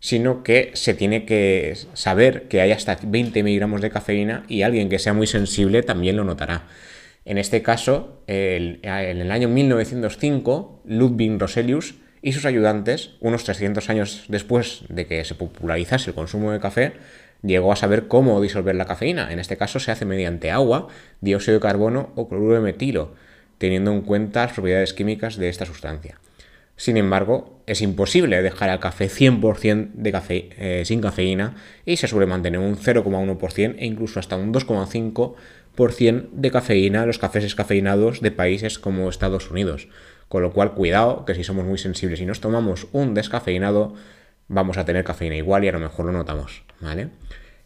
sino 0.00 0.42
que 0.42 0.70
se 0.74 0.94
tiene 0.94 1.24
que 1.24 1.76
saber 1.94 2.48
que 2.48 2.60
hay 2.60 2.72
hasta 2.72 2.98
20 3.02 3.42
miligramos 3.42 3.80
de 3.80 3.90
cafeína 3.90 4.44
y 4.48 4.62
alguien 4.62 4.88
que 4.88 4.98
sea 4.98 5.14
muy 5.14 5.26
sensible 5.26 5.82
también 5.82 6.16
lo 6.16 6.24
notará. 6.24 6.66
En 7.24 7.38
este 7.38 7.62
caso, 7.62 8.22
en 8.28 8.78
el 8.84 9.30
año 9.32 9.48
1905, 9.48 10.82
Ludwig 10.84 11.40
Roselius 11.40 11.96
y 12.22 12.32
sus 12.32 12.44
ayudantes, 12.44 13.16
unos 13.20 13.44
300 13.44 13.90
años 13.90 14.24
después 14.28 14.84
de 14.88 15.06
que 15.06 15.24
se 15.24 15.34
popularizase 15.34 16.10
el 16.10 16.14
consumo 16.14 16.52
de 16.52 16.60
café, 16.60 16.92
llegó 17.42 17.72
a 17.72 17.76
saber 17.76 18.06
cómo 18.06 18.40
disolver 18.40 18.76
la 18.76 18.86
cafeína. 18.86 19.32
En 19.32 19.38
este 19.38 19.56
caso 19.56 19.80
se 19.80 19.90
hace 19.90 20.04
mediante 20.04 20.50
agua, 20.50 20.88
dióxido 21.20 21.54
de 21.54 21.62
carbono 21.62 22.12
o 22.14 22.28
cloruro 22.28 22.54
de 22.54 22.60
metilo, 22.60 23.14
teniendo 23.58 23.92
en 23.92 24.02
cuenta 24.02 24.46
las 24.46 24.52
propiedades 24.52 24.94
químicas 24.94 25.36
de 25.36 25.48
esta 25.48 25.66
sustancia. 25.66 26.20
Sin 26.76 26.96
embargo, 26.96 27.55
es 27.66 27.82
imposible 27.82 28.42
dejar 28.42 28.70
el 28.70 28.78
café 28.78 29.08
100% 29.08 29.90
de 29.92 30.12
café, 30.12 30.50
eh, 30.56 30.84
sin 30.84 31.00
cafeína 31.00 31.56
y 31.84 31.96
se 31.96 32.06
suele 32.06 32.26
mantener 32.26 32.60
un 32.60 32.76
0,1% 32.76 33.74
e 33.78 33.86
incluso 33.86 34.20
hasta 34.20 34.36
un 34.36 34.52
2,5% 34.52 36.28
de 36.30 36.50
cafeína 36.50 37.00
en 37.02 37.06
los 37.08 37.18
cafés 37.18 37.42
descafeinados 37.42 38.20
de 38.20 38.30
países 38.30 38.78
como 38.78 39.08
Estados 39.08 39.50
Unidos. 39.50 39.88
Con 40.28 40.42
lo 40.42 40.52
cual, 40.52 40.74
cuidado, 40.74 41.24
que 41.24 41.34
si 41.34 41.44
somos 41.44 41.64
muy 41.64 41.78
sensibles 41.78 42.20
y 42.20 42.26
nos 42.26 42.40
tomamos 42.40 42.88
un 42.92 43.14
descafeinado, 43.14 43.94
vamos 44.48 44.78
a 44.78 44.84
tener 44.84 45.04
cafeína 45.04 45.36
igual 45.36 45.64
y 45.64 45.68
a 45.68 45.72
lo 45.72 45.80
mejor 45.80 46.06
lo 46.06 46.12
notamos, 46.12 46.62
¿vale? 46.80 47.08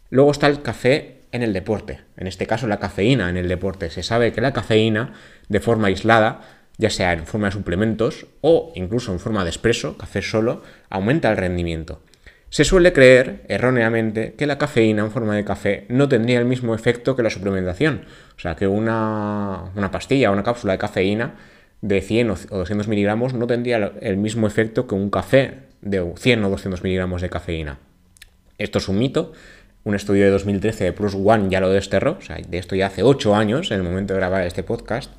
Luego 0.09 0.31
está 0.31 0.47
el 0.47 0.61
café 0.61 1.21
en 1.31 1.43
el 1.43 1.53
deporte, 1.53 2.01
en 2.17 2.27
este 2.27 2.45
caso 2.45 2.67
la 2.67 2.79
cafeína 2.79 3.29
en 3.29 3.37
el 3.37 3.47
deporte. 3.47 3.89
Se 3.89 4.03
sabe 4.03 4.31
que 4.31 4.41
la 4.41 4.53
cafeína, 4.53 5.13
de 5.47 5.59
forma 5.59 5.87
aislada, 5.87 6.41
ya 6.81 6.89
sea 6.89 7.13
en 7.13 7.27
forma 7.27 7.47
de 7.47 7.51
suplementos 7.51 8.25
o 8.41 8.73
incluso 8.73 9.13
en 9.13 9.19
forma 9.19 9.43
de 9.43 9.51
expreso, 9.51 9.99
café 9.99 10.23
solo, 10.23 10.63
aumenta 10.89 11.29
el 11.29 11.37
rendimiento. 11.37 12.01
Se 12.49 12.65
suele 12.65 12.91
creer, 12.91 13.43
erróneamente, 13.47 14.33
que 14.33 14.47
la 14.47 14.57
cafeína 14.57 15.03
en 15.03 15.11
forma 15.11 15.35
de 15.35 15.45
café 15.45 15.85
no 15.89 16.09
tendría 16.09 16.39
el 16.39 16.45
mismo 16.45 16.73
efecto 16.73 17.15
que 17.15 17.21
la 17.21 17.29
suplementación. 17.29 18.01
O 18.35 18.39
sea, 18.39 18.55
que 18.55 18.67
una, 18.67 19.71
una 19.75 19.91
pastilla 19.91 20.31
o 20.31 20.33
una 20.33 20.43
cápsula 20.43 20.73
de 20.73 20.79
cafeína 20.79 21.35
de 21.81 22.01
100 22.01 22.31
o 22.31 22.35
200 22.35 22.87
miligramos 22.87 23.35
no 23.35 23.45
tendría 23.45 23.93
el 24.01 24.17
mismo 24.17 24.47
efecto 24.47 24.87
que 24.87 24.95
un 24.95 25.11
café 25.11 25.59
de 25.81 26.13
100 26.17 26.43
o 26.43 26.49
200 26.49 26.83
miligramos 26.83 27.21
de 27.21 27.29
cafeína. 27.29 27.77
Esto 28.57 28.79
es 28.79 28.87
un 28.89 28.97
mito. 28.97 29.33
Un 29.83 29.95
estudio 29.95 30.25
de 30.25 30.31
2013 30.31 30.83
de 30.83 30.93
Plus 30.93 31.15
One 31.15 31.49
ya 31.49 31.59
lo 31.59 31.69
desterró, 31.69 32.17
o 32.19 32.21
sea, 32.21 32.37
de 32.37 32.57
esto 32.57 32.75
ya 32.75 32.87
hace 32.87 33.01
8 33.01 33.35
años, 33.35 33.71
en 33.71 33.77
el 33.77 33.83
momento 33.83 34.13
de 34.13 34.19
grabar 34.19 34.45
este 34.45 34.61
podcast, 34.61 35.11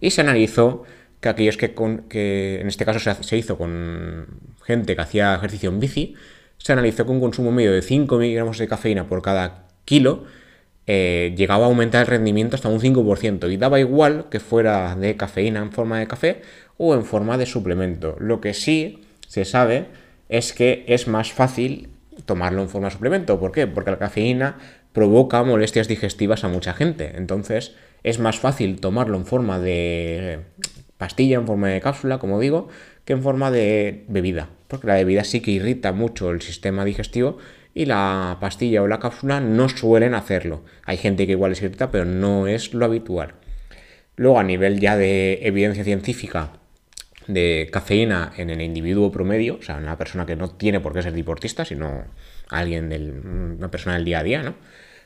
y 0.00 0.10
se 0.10 0.20
analizó 0.20 0.84
que 1.24 1.30
aquellos 1.30 1.56
que, 1.56 2.60
en 2.60 2.68
este 2.68 2.84
caso 2.84 3.14
se, 3.22 3.38
hizo 3.38 3.56
con 3.56 4.26
gente 4.62 4.94
que 4.94 5.00
hacía 5.00 5.34
ejercicio 5.34 5.70
en 5.70 5.80
bici, 5.80 6.14
se 6.58 6.74
analizó 6.74 7.06
que 7.06 7.12
un 7.12 7.20
consumo 7.20 7.50
medio 7.50 7.72
de 7.72 7.80
5 7.80 8.18
miligramos 8.18 8.58
de 8.58 8.68
cafeína 8.68 9.06
por 9.06 9.22
cada 9.22 9.64
kilo 9.86 10.24
eh, 10.86 11.32
llegaba 11.34 11.64
a 11.64 11.68
aumentar 11.68 12.02
el 12.02 12.08
rendimiento 12.08 12.56
hasta 12.56 12.68
un 12.68 12.78
5% 12.78 13.50
y 13.50 13.56
daba 13.56 13.80
igual 13.80 14.26
que 14.30 14.38
fuera 14.38 14.94
de 14.96 15.16
cafeína 15.16 15.60
en 15.60 15.72
forma 15.72 15.98
de 15.98 16.06
café 16.06 16.42
o 16.76 16.94
en 16.94 17.06
forma 17.06 17.38
de 17.38 17.46
suplemento. 17.46 18.16
Lo 18.20 18.42
que 18.42 18.52
sí 18.52 19.00
se 19.26 19.46
sabe 19.46 19.86
es 20.28 20.52
que 20.52 20.84
es 20.88 21.08
más 21.08 21.32
fácil 21.32 21.88
tomarlo 22.26 22.60
en 22.60 22.68
forma 22.68 22.88
de 22.88 22.94
suplemento. 22.94 23.40
¿Por 23.40 23.50
qué? 23.50 23.66
Porque 23.66 23.92
la 23.92 23.98
cafeína 23.98 24.58
provoca 24.92 25.42
molestias 25.42 25.88
digestivas 25.88 26.44
a 26.44 26.48
mucha 26.48 26.74
gente. 26.74 27.12
Entonces 27.16 27.74
es 28.02 28.18
más 28.18 28.38
fácil 28.38 28.78
tomarlo 28.78 29.16
en 29.16 29.24
forma 29.24 29.58
de 29.58 30.40
pastilla, 30.98 31.36
en 31.36 31.46
forma 31.46 31.68
de 31.68 31.80
cápsula, 31.80 32.18
como 32.18 32.40
digo, 32.40 32.68
que 33.04 33.12
en 33.12 33.22
forma 33.22 33.50
de 33.50 34.04
bebida. 34.08 34.48
Porque 34.68 34.86
la 34.86 34.94
bebida 34.94 35.24
sí 35.24 35.40
que 35.40 35.50
irrita 35.50 35.92
mucho 35.92 36.30
el 36.30 36.40
sistema 36.40 36.84
digestivo 36.84 37.38
y 37.74 37.86
la 37.86 38.38
pastilla 38.40 38.82
o 38.82 38.86
la 38.86 39.00
cápsula 39.00 39.40
no 39.40 39.68
suelen 39.68 40.14
hacerlo. 40.14 40.62
Hay 40.84 40.96
gente 40.96 41.26
que 41.26 41.32
igual 41.32 41.50
les 41.50 41.62
irrita, 41.62 41.90
pero 41.90 42.04
no 42.04 42.46
es 42.46 42.72
lo 42.72 42.84
habitual. 42.84 43.34
Luego, 44.16 44.38
a 44.38 44.44
nivel 44.44 44.80
ya 44.80 44.96
de 44.96 45.40
evidencia 45.42 45.82
científica, 45.82 46.52
de 47.26 47.68
cafeína 47.72 48.32
en 48.36 48.50
el 48.50 48.60
individuo 48.60 49.10
promedio, 49.10 49.56
o 49.56 49.62
sea, 49.62 49.76
una 49.76 49.98
persona 49.98 50.26
que 50.26 50.36
no 50.36 50.50
tiene 50.50 50.80
por 50.80 50.92
qué 50.92 51.02
ser 51.02 51.14
deportista, 51.14 51.64
sino 51.64 52.04
alguien 52.48 52.88
del, 52.88 53.10
una 53.58 53.70
persona 53.70 53.96
del 53.96 54.04
día 54.04 54.20
a 54.20 54.22
día, 54.22 54.42
¿no? 54.42 54.54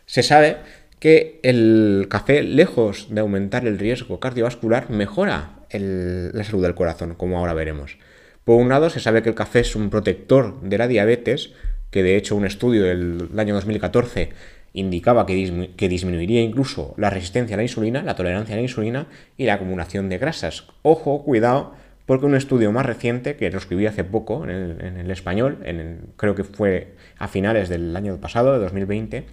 Se 0.04 0.22
sabe 0.22 0.56
que 0.98 1.38
el 1.42 2.06
café, 2.10 2.42
lejos 2.42 3.06
de 3.10 3.20
aumentar 3.20 3.66
el 3.66 3.78
riesgo 3.78 4.20
cardiovascular, 4.20 4.90
mejora 4.90 5.57
la 5.72 6.44
salud 6.44 6.62
del 6.62 6.74
corazón, 6.74 7.14
como 7.14 7.38
ahora 7.38 7.54
veremos. 7.54 7.98
Por 8.44 8.60
un 8.60 8.68
lado, 8.68 8.88
se 8.88 9.00
sabe 9.00 9.22
que 9.22 9.28
el 9.28 9.34
café 9.34 9.60
es 9.60 9.76
un 9.76 9.90
protector 9.90 10.60
de 10.62 10.78
la 10.78 10.88
diabetes, 10.88 11.50
que 11.90 12.02
de 12.02 12.16
hecho 12.16 12.36
un 12.36 12.46
estudio 12.46 12.84
del 12.84 13.28
año 13.36 13.54
2014 13.54 14.30
indicaba 14.72 15.26
que, 15.26 15.70
que, 15.76 15.88
disminuiría 15.88 16.42
incluso 16.42 16.94
la 16.96 17.10
resistencia 17.10 17.54
a 17.54 17.58
la 17.58 17.62
insulina, 17.62 18.02
la 18.02 18.14
tolerancia 18.14 18.54
a 18.54 18.56
la 18.56 18.62
insulina 18.62 19.06
y 19.36 19.44
la 19.44 19.54
acumulación 19.54 20.08
de 20.08 20.18
grasas. 20.18 20.66
Ojo, 20.82 21.24
cuidado, 21.24 21.74
porque 22.06 22.26
un 22.26 22.34
estudio 22.34 22.72
más 22.72 22.86
reciente, 22.86 23.36
que 23.36 23.50
lo 23.50 23.58
escribí 23.58 23.84
hace 23.86 24.02
poco 24.04 24.44
en 24.44 24.50
el, 24.50 25.10
español, 25.10 25.58
en 25.64 26.12
creo 26.16 26.34
que 26.34 26.44
fue 26.44 26.94
a 27.18 27.28
finales 27.28 27.68
del 27.68 27.94
año 27.94 28.16
pasado, 28.16 28.54
de 28.54 28.60
2020, 28.60 29.26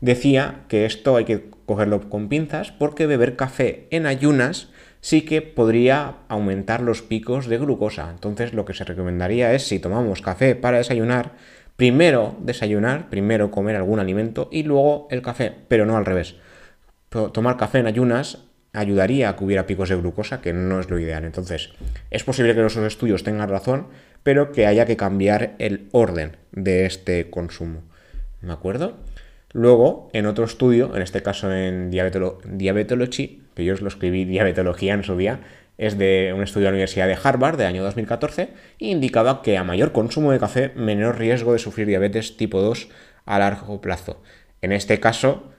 decía 0.00 0.60
que 0.68 0.86
esto 0.86 1.16
hay 1.16 1.26
que 1.26 1.50
cogerlo 1.66 2.08
con 2.08 2.30
pinzas 2.30 2.72
porque 2.72 3.06
beber 3.06 3.36
café 3.36 3.86
en 3.90 4.06
ayunas 4.06 4.70
sí 5.00 5.22
que 5.22 5.42
podría 5.42 6.16
aumentar 6.28 6.82
los 6.82 7.02
picos 7.02 7.46
de 7.46 7.58
glucosa. 7.58 8.10
Entonces 8.10 8.52
lo 8.52 8.64
que 8.64 8.74
se 8.74 8.84
recomendaría 8.84 9.54
es 9.54 9.66
si 9.66 9.78
tomamos 9.78 10.22
café 10.22 10.54
para 10.54 10.78
desayunar, 10.78 11.32
primero 11.76 12.36
desayunar, 12.40 13.08
primero 13.08 13.50
comer 13.50 13.76
algún 13.76 14.00
alimento 14.00 14.48
y 14.50 14.62
luego 14.62 15.08
el 15.10 15.22
café, 15.22 15.52
pero 15.68 15.86
no 15.86 15.96
al 15.96 16.06
revés. 16.06 16.36
Tomar 17.32 17.56
café 17.56 17.78
en 17.78 17.86
ayunas 17.86 18.44
ayudaría 18.72 19.30
a 19.30 19.36
que 19.36 19.44
hubiera 19.44 19.66
picos 19.66 19.88
de 19.88 19.96
glucosa, 19.96 20.40
que 20.40 20.52
no 20.52 20.80
es 20.80 20.90
lo 20.90 20.98
ideal. 20.98 21.24
Entonces, 21.24 21.70
es 22.10 22.24
posible 22.24 22.54
que 22.54 22.60
los 22.60 22.76
estudios 22.76 23.24
tengan 23.24 23.48
razón, 23.48 23.86
pero 24.22 24.52
que 24.52 24.66
haya 24.66 24.86
que 24.86 24.96
cambiar 24.96 25.54
el 25.58 25.88
orden 25.92 26.36
de 26.52 26.84
este 26.84 27.30
consumo. 27.30 27.82
¿De 28.42 28.52
acuerdo? 28.52 28.98
Luego, 29.52 30.10
en 30.12 30.26
otro 30.26 30.44
estudio, 30.44 30.94
en 30.94 31.02
este 31.02 31.22
caso 31.22 31.50
en 31.52 31.90
Diabetología, 31.90 33.45
que 33.56 33.64
yo 33.64 33.74
os 33.74 33.80
lo 33.80 33.88
escribí 33.88 34.24
Diabetología 34.24 34.94
en 34.94 35.02
su 35.02 35.16
día, 35.16 35.40
es 35.78 35.98
de 35.98 36.32
un 36.34 36.42
estudio 36.42 36.66
de 36.66 36.70
la 36.70 36.76
Universidad 36.76 37.08
de 37.08 37.18
Harvard 37.20 37.56
de 37.56 37.66
año 37.66 37.82
2014 37.82 38.50
e 38.78 38.86
indicaba 38.86 39.42
que 39.42 39.58
a 39.58 39.64
mayor 39.64 39.90
consumo 39.90 40.30
de 40.30 40.38
café, 40.38 40.72
menor 40.76 41.18
riesgo 41.18 41.52
de 41.52 41.58
sufrir 41.58 41.86
diabetes 41.86 42.36
tipo 42.36 42.60
2 42.60 42.88
a 43.24 43.38
largo 43.38 43.80
plazo. 43.80 44.22
En 44.62 44.72
este 44.72 45.00
caso, 45.00 45.50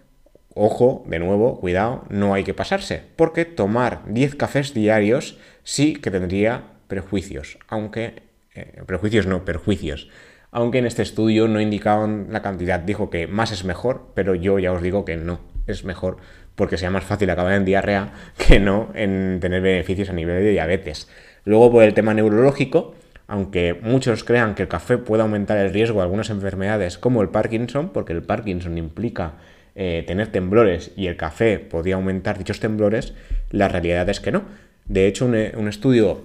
Ojo, 0.60 1.04
de 1.06 1.20
nuevo, 1.20 1.60
cuidado, 1.60 2.04
no 2.10 2.34
hay 2.34 2.44
que 2.44 2.56
pasarse, 2.56 3.04
porque 3.16 3.46
tomar 3.46 4.02
10 4.08 4.34
cafés 4.34 4.74
diarios 4.74 5.38
sí 5.64 5.94
que 5.94 6.10
tendría 6.10 6.64
prejuicios, 6.88 7.60
aunque... 7.68 8.24
Eh, 8.56 8.82
prejuicios 8.88 9.28
no, 9.28 9.46
perjuicios. 9.46 10.10
Aunque 10.50 10.80
en 10.80 10.88
este 10.88 11.04
estudio 11.04 11.48
no 11.48 11.62
indicaban 11.62 12.30
la 12.32 12.42
cantidad, 12.42 12.80
dijo 12.80 13.12
que 13.12 13.28
más 13.28 13.52
es 13.52 13.66
mejor, 13.66 14.08
pero 14.16 14.34
yo 14.34 14.58
ya 14.58 14.72
os 14.72 14.82
digo 14.82 15.06
que 15.06 15.16
no, 15.16 15.42
es 15.68 15.84
mejor 15.84 16.18
porque 16.58 16.78
sea 16.78 16.90
más 16.90 17.06
fácil 17.06 17.30
acabar 17.30 17.54
en 17.54 17.64
diarrea 17.64 18.12
que 18.48 18.60
no 18.60 18.90
en 18.94 19.38
tener 19.40 19.62
beneficios 19.62 20.10
a 20.10 20.14
nivel 20.14 20.44
de 20.44 20.52
diabetes. 20.52 21.08
Luego 21.46 21.72
por 21.72 21.84
el 21.84 21.94
tema 21.94 22.14
neurológico, 22.14 22.96
aunque 23.28 23.80
muchos 23.82 24.26
crean 24.26 24.56
que 24.56 24.64
el 24.64 24.68
café 24.68 24.98
puede 24.98 25.22
aumentar 25.22 25.58
el 25.58 25.72
riesgo 25.72 26.00
de 26.00 26.04
algunas 26.04 26.30
enfermedades 26.30 26.98
como 26.98 27.22
el 27.22 27.30
Parkinson, 27.30 27.90
porque 27.90 28.12
el 28.12 28.24
Parkinson 28.24 28.78
implica 28.78 29.36
eh, 29.76 30.04
tener 30.08 30.30
temblores 30.30 30.92
y 30.98 31.08
el 31.08 31.16
café 31.16 31.60
podía 31.60 31.96
aumentar 31.96 32.38
dichos 32.38 32.60
temblores, 32.60 33.14
la 33.52 33.68
realidad 33.68 34.10
es 34.10 34.20
que 34.20 34.32
no. 34.32 34.44
De 34.86 35.06
hecho, 35.08 35.26
un, 35.26 35.36
eh, 35.36 35.54
estudio 35.70 36.24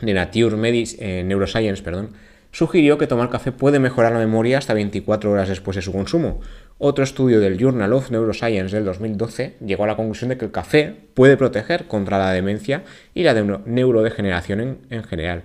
de 0.00 0.12
Nature 0.12 0.56
Medis, 0.56 0.96
eh, 0.98 1.22
Neuroscience 1.24 1.82
perdón, 1.82 2.10
sugirió 2.50 2.98
que 2.98 3.06
tomar 3.06 3.30
café 3.30 3.52
puede 3.52 3.78
mejorar 3.78 4.12
la 4.12 4.18
memoria 4.18 4.58
hasta 4.58 4.74
24 4.74 5.30
horas 5.30 5.48
después 5.48 5.76
de 5.76 5.82
su 5.82 5.92
consumo. 5.92 6.40
Otro 6.82 7.04
estudio 7.04 7.40
del 7.40 7.58
Journal 7.58 7.92
of 7.92 8.10
Neuroscience 8.10 8.74
del 8.74 8.86
2012 8.86 9.56
llegó 9.62 9.84
a 9.84 9.86
la 9.86 9.96
conclusión 9.96 10.30
de 10.30 10.38
que 10.38 10.46
el 10.46 10.50
café 10.50 10.96
puede 11.12 11.36
proteger 11.36 11.86
contra 11.86 12.16
la 12.16 12.32
demencia 12.32 12.84
y 13.12 13.22
la 13.22 13.34
neurodegeneración 13.34 14.78
en, 14.88 15.04
general. 15.04 15.42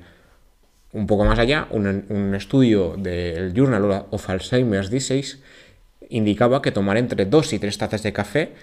Un 0.93 1.07
poco 1.07 1.25
más 1.25 1.37
allá, 1.37 1.67
un, 1.71 2.33
estudio 2.35 2.95
del 2.97 3.53
Journal 3.53 4.05
of 4.11 4.29
Alzheimer's 4.29 4.89
Disease 4.89 5.39
indicaba 6.07 6.61
que 6.61 6.71
tomar 6.71 6.95
entre 6.95 7.25
2 7.25 7.51
y 7.51 7.59
3 7.59 7.77
tazas 7.79 8.03
de 8.03 8.13
café 8.13 8.53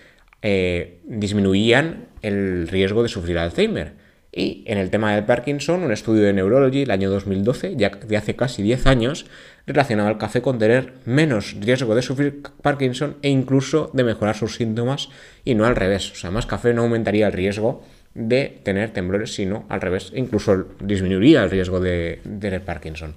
eh, 0.40 1.02
disminuían 1.04 2.06
el 2.22 2.68
riesgo 2.68 3.02
de 3.02 3.10
sufrir 3.10 3.36
Alzheimer. 3.36 3.92
Y 4.34 4.64
en 4.66 4.78
el 4.78 4.88
tema 4.88 5.14
del 5.14 5.26
Parkinson, 5.26 5.82
un 5.82 5.92
estudio 5.92 6.22
de 6.22 6.32
Neurology 6.32 6.82
el 6.82 6.90
año 6.90 7.10
2012, 7.10 7.76
ya 7.76 7.90
de 7.90 8.16
hace 8.16 8.34
casi 8.34 8.62
10 8.62 8.86
años, 8.86 9.26
relacionaba 9.66 10.08
el 10.08 10.16
café 10.16 10.40
con 10.40 10.58
tener 10.58 10.94
menos 11.04 11.54
riesgo 11.60 11.94
de 11.94 12.00
sufrir 12.00 12.42
Parkinson 12.62 13.16
e 13.20 13.28
incluso 13.28 13.90
de 13.92 14.04
mejorar 14.04 14.34
sus 14.34 14.56
síntomas 14.56 15.10
y 15.44 15.54
no 15.54 15.66
al 15.66 15.76
revés. 15.76 16.12
O 16.12 16.14
sea, 16.14 16.30
más 16.30 16.46
café 16.46 16.72
no 16.72 16.80
aumentaría 16.80 17.26
el 17.26 17.34
riesgo 17.34 17.84
de 18.14 18.58
tener 18.62 18.94
temblores, 18.94 19.34
sino 19.34 19.66
al 19.68 19.82
revés, 19.82 20.12
incluso 20.14 20.64
disminuiría 20.80 21.42
el 21.42 21.50
riesgo 21.50 21.78
de 21.78 22.20
tener 22.40 22.64
Parkinson. 22.64 23.14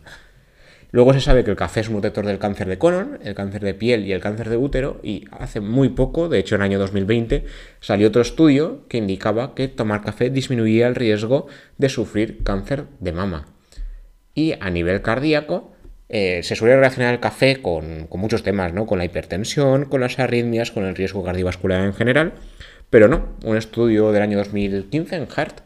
Luego 0.91 1.13
se 1.13 1.21
sabe 1.21 1.43
que 1.43 1.51
el 1.51 1.57
café 1.57 1.81
es 1.81 1.87
un 1.87 1.95
protector 1.95 2.25
del 2.25 2.39
cáncer 2.39 2.67
de 2.67 2.77
colon, 2.77 3.19
el 3.23 3.35
cáncer 3.35 3.61
de 3.61 3.73
piel 3.73 4.05
y 4.05 4.13
el 4.13 4.21
cáncer 4.21 4.49
de 4.49 4.57
útero 4.57 4.99
y 5.03 5.25
hace 5.31 5.59
muy 5.59 5.89
poco, 5.89 6.29
de 6.29 6.39
hecho 6.39 6.55
en 6.55 6.61
el 6.61 6.65
año 6.65 6.79
2020, 6.79 7.45
salió 7.79 8.07
otro 8.07 8.21
estudio 8.21 8.87
que 8.87 8.97
indicaba 8.97 9.55
que 9.55 9.67
tomar 9.67 10.01
café 10.01 10.29
disminuía 10.29 10.87
el 10.87 10.95
riesgo 10.95 11.47
de 11.77 11.89
sufrir 11.89 12.43
cáncer 12.43 12.85
de 12.99 13.11
mama. 13.11 13.47
Y 14.33 14.53
a 14.59 14.69
nivel 14.69 15.01
cardíaco, 15.01 15.75
eh, 16.07 16.43
se 16.43 16.55
suele 16.55 16.75
relacionar 16.75 17.13
el 17.13 17.19
café 17.19 17.61
con, 17.61 18.07
muchos 18.11 18.43
temas, 18.43 18.73
¿no? 18.73 18.85
Con 18.85 18.99
la 18.99 19.05
hipertensión, 19.05 19.85
con 19.85 20.01
las 20.01 20.19
arritmias, 20.19 20.71
con 20.71 20.85
el 20.85 20.95
riesgo 20.95 21.23
cardiovascular 21.23 21.83
en 21.83 21.93
general, 21.93 22.33
pero 22.89 23.07
no. 23.07 23.35
Un 23.43 23.57
estudio 23.57 24.11
del 24.11 24.21
año 24.21 24.37
2015 24.37 25.15
en 25.15 25.27
Heart 25.27 25.59
e 25.59 25.63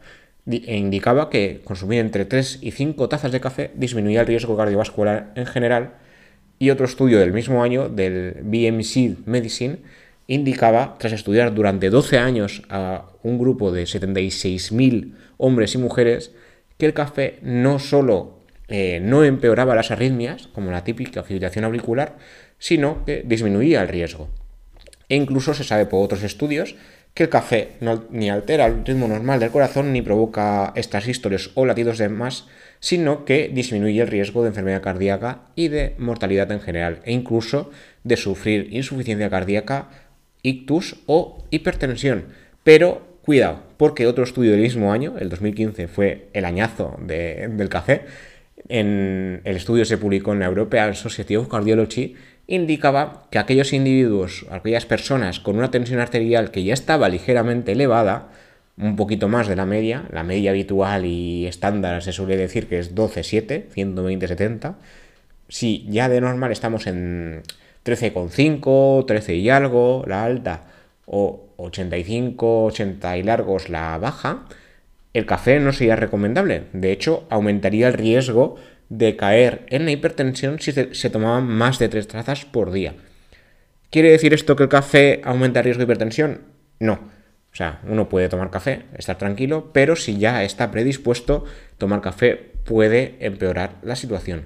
indicaba 0.50 1.30
que 1.30 1.62
consumir 1.64 2.00
entre 2.00 2.26
3 2.26 2.60
y 2.62 2.72
5 2.72 3.10
tazas 3.10 3.32
de 3.32 3.40
café 3.40 3.72
disminuía 3.76 4.22
el 4.22 4.28
riesgo 4.28 4.58
cardiovascular 4.58 5.32
en 5.36 5.46
general 5.46 5.94
y 6.58 6.72
otro 6.72 6.86
estudio 6.86 7.20
del 7.20 7.32
mismo 7.32 7.64
año 7.64 7.88
del 7.88 8.40
BMC 8.44 9.26
Medicine 9.26 9.78
indicaba, 10.28 10.96
tras 11.00 11.14
estudiar 11.14 11.56
durante 11.56 11.90
12 11.90 12.20
años 12.20 12.62
a 12.70 13.06
un 13.24 13.40
grupo 13.40 13.72
de 13.72 13.84
76.000 13.84 15.16
hombres 15.38 15.74
y 15.74 15.78
mujeres, 15.80 16.32
que 16.78 16.86
el 16.86 16.94
café 16.94 17.40
no 17.42 17.80
solo 17.80 18.40
eh, 18.68 19.00
no 19.02 19.24
empeoraba 19.24 19.74
las 19.74 19.90
arritmias, 19.90 20.48
como 20.48 20.70
la 20.70 20.84
típica 20.84 21.24
fibrilación 21.24 21.66
auricular, 21.66 22.18
sino 22.60 23.04
que 23.06 23.24
disminuía 23.26 23.82
el 23.82 23.88
riesgo. 23.88 24.30
E 25.10 25.16
incluso 25.16 25.56
se 25.56 25.64
sabe 25.64 25.88
por 25.88 26.06
otros 26.06 26.22
estudios 26.22 26.76
que 27.14 27.24
el 27.24 27.30
café 27.30 27.70
ni 28.12 28.30
altera 28.30 28.66
el 28.66 28.86
ritmo 28.86 29.08
normal 29.08 29.40
del 29.40 29.52
corazón 29.52 29.92
ni 29.92 30.02
provoca 30.02 30.72
estas 30.76 31.08
historias 31.08 31.52
o 31.56 31.66
latidos 31.66 31.98
de 31.98 32.10
más, 32.10 32.48
sino 32.80 33.26
que 33.26 33.50
disminuye 33.54 34.02
el 34.02 34.08
riesgo 34.08 34.42
de 34.42 34.50
enfermedad 34.50 34.82
cardíaca 34.82 35.42
y 35.56 35.68
de 35.68 35.96
mortalidad 35.98 36.52
en 36.52 36.62
general, 36.62 37.00
e 37.04 37.12
incluso 37.12 37.72
de 38.04 38.16
sufrir 38.16 38.70
insuficiencia 38.72 39.30
cardíaca, 39.30 39.90
ictus 40.44 40.96
o 41.08 41.44
hipertensión. 41.50 42.26
Pero 42.64 43.20
cuidado, 43.22 43.64
porque 43.78 44.08
otro 44.08 44.24
estudio 44.24 44.52
del 44.52 44.62
mismo 44.62 44.94
año, 44.94 45.16
el 45.20 45.30
2015, 45.30 45.88
fue 45.88 46.30
el 46.34 46.46
añazo 46.46 46.98
del 47.02 47.70
café. 47.70 48.06
En 48.68 49.42
el 49.44 49.56
estudio 49.56 49.86
se 49.86 49.98
publicó 49.98 50.34
en 50.34 50.40
la 50.40 50.46
European 50.46 50.96
Society 50.96 51.36
of 51.36 51.48
Cardiology, 51.48 52.16
indicaba 52.50 53.28
que 53.30 53.38
aquellos 53.38 53.74
individuos, 53.74 54.46
aquellas 54.50 54.86
personas 54.86 55.40
con 55.40 55.58
una 55.58 55.70
tensión 55.70 56.00
arterial 56.00 56.50
que 56.50 56.64
ya 56.64 56.74
estaba 56.74 57.08
ligeramente 57.08 57.74
elevada, 57.74 58.30
un 58.76 58.96
poquito 58.96 59.28
más 59.28 59.48
de 59.48 59.56
la 59.56 59.66
media, 59.66 60.06
la 60.12 60.24
media 60.24 60.50
habitual 60.50 61.06
y 61.06 61.46
estándar 61.46 62.02
se 62.02 62.12
suele 62.12 62.38
decir 62.38 62.68
que 62.68 62.80
es 62.80 62.96
12,7, 62.96 63.70
120-70, 63.70 64.76
si 65.48 65.86
ya 65.90 66.10
de 66.10 66.22
normal 66.22 66.52
estamos 66.52 66.88
en 66.88 67.44
13,5, 67.86 69.06
13 69.06 69.36
y 69.36 69.50
algo, 69.50 70.04
la 70.08 70.24
alta, 70.24 70.64
o 71.06 71.50
85, 71.58 72.66
80 72.66 73.18
y 73.18 73.24
largos, 73.24 73.70
la 73.70 73.98
baja, 74.00 74.46
el 75.14 75.26
café 75.26 75.60
no 75.60 75.72
sería 75.72 75.96
recomendable. 75.96 76.64
De 76.74 76.92
hecho, 76.92 77.26
aumentaría 77.30 77.88
el 77.88 77.94
riesgo 77.94 78.58
de 78.90 79.16
caer 79.16 79.66
en 79.70 79.86
la 79.86 79.92
hipertensión 79.92 80.60
si 80.60 80.72
se, 80.72 81.10
tomaban 81.10 81.48
más 81.48 81.80
de 81.80 81.90
3 81.90 82.08
trazas 82.08 82.46
por 82.46 82.72
día. 82.72 82.96
¿Quiere 83.92 84.12
decir 84.12 84.34
esto 84.34 84.56
que 84.56 84.64
el 84.64 84.70
café 84.70 85.22
aumenta 85.24 85.60
el 85.60 85.66
riesgo 85.66 85.80
de 85.80 85.86
hipertensión? 85.86 86.42
No. 86.80 86.94
O 87.52 87.56
sea, 87.56 87.80
uno 87.88 88.10
puede 88.10 88.30
tomar 88.30 88.52
café, 88.52 88.84
estar 88.96 89.18
tranquilo, 89.18 89.72
pero 89.74 89.96
si 89.96 90.18
ya 90.18 90.44
está 90.44 90.70
predispuesto, 90.70 91.46
tomar 91.78 92.02
café 92.02 92.36
puede 92.64 93.16
empeorar 93.20 93.76
la 93.82 93.96
situación. 93.96 94.46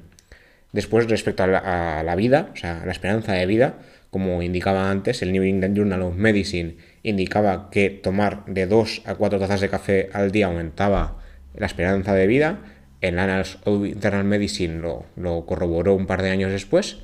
Después, 0.72 1.10
respecto 1.10 1.44
a 1.44 2.04
la, 2.04 2.16
vida, 2.16 2.50
o 2.54 2.56
sea, 2.56 2.84
la 2.86 2.92
esperanza 2.92 3.34
de 3.34 3.46
vida, 3.46 3.76
como 4.10 4.42
indicaba 4.42 4.90
antes, 4.90 5.22
el 5.22 5.32
New 5.32 5.44
England 5.44 5.76
Journal 5.76 6.02
of 6.02 6.16
Medicine 6.16 6.78
indicaba 7.04 7.70
que 7.70 7.90
tomar 7.90 8.46
de 8.46 8.66
2 8.66 9.04
a 9.06 9.16
4 9.16 9.40
tazas 9.40 9.62
de 9.62 9.70
café 9.70 10.10
al 10.14 10.32
día 10.32 10.48
aumentaba 10.48 11.20
la 11.56 11.66
esperanza 11.66 12.14
de 12.14 12.26
vida. 12.28 12.60
El 13.04 13.20
Annals 13.20 13.58
of 13.66 13.86
Internal 13.86 14.24
Medicine 14.24 14.80
lo, 14.80 15.46
corroboró 15.46 15.94
un 15.94 16.08
par 16.08 16.24
de 16.24 16.32
años 16.32 16.52
después. 16.52 17.00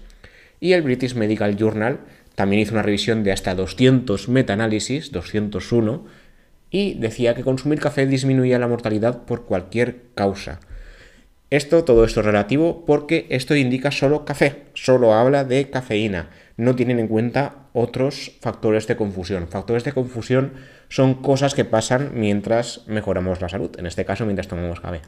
Y 0.62 0.72
el 0.72 0.82
British 0.82 1.14
Medical 1.14 1.58
Journal 1.58 2.00
también 2.36 2.62
hizo 2.62 2.74
una 2.74 2.84
revisión 2.84 3.24
de 3.24 3.34
hasta 3.34 3.54
200 3.54 4.30
metaanálisis, 4.30 5.12
201, 5.12 6.06
y 6.72 6.94
decía 6.94 7.36
que 7.36 7.44
consumir 7.44 7.82
café 7.82 8.08
disminuía 8.08 8.60
la 8.60 8.70
mortalidad 8.70 9.26
por 9.26 9.46
cualquier 9.46 10.04
causa. 10.16 10.62
Esto, 11.50 11.84
todo 11.84 12.06
esto 12.06 12.22
es 12.22 12.26
relativo 12.26 12.86
porque 12.86 13.26
esto 13.30 13.56
indica 13.56 13.92
solo 13.92 14.24
café, 14.24 14.68
solo 14.76 15.14
habla 15.14 15.44
de 15.44 15.70
cafeína, 15.70 16.30
no 16.56 16.76
tienen 16.76 17.00
en 17.00 17.10
cuenta 17.10 17.68
otros 17.74 18.38
factores 18.40 18.88
de 18.88 18.96
confusión. 18.96 19.50
Factores 19.50 19.84
de 19.84 19.92
confusión 19.92 20.54
son 20.88 21.16
cosas 21.16 21.56
que 21.56 21.66
pasan 21.66 22.12
mientras 22.14 22.88
mejoramos 22.88 23.42
la 23.42 23.50
salud, 23.50 23.72
en 23.78 23.86
este 23.86 24.06
caso 24.06 24.26
mientras 24.26 24.48
tomamos 24.48 24.80
café. 24.80 25.02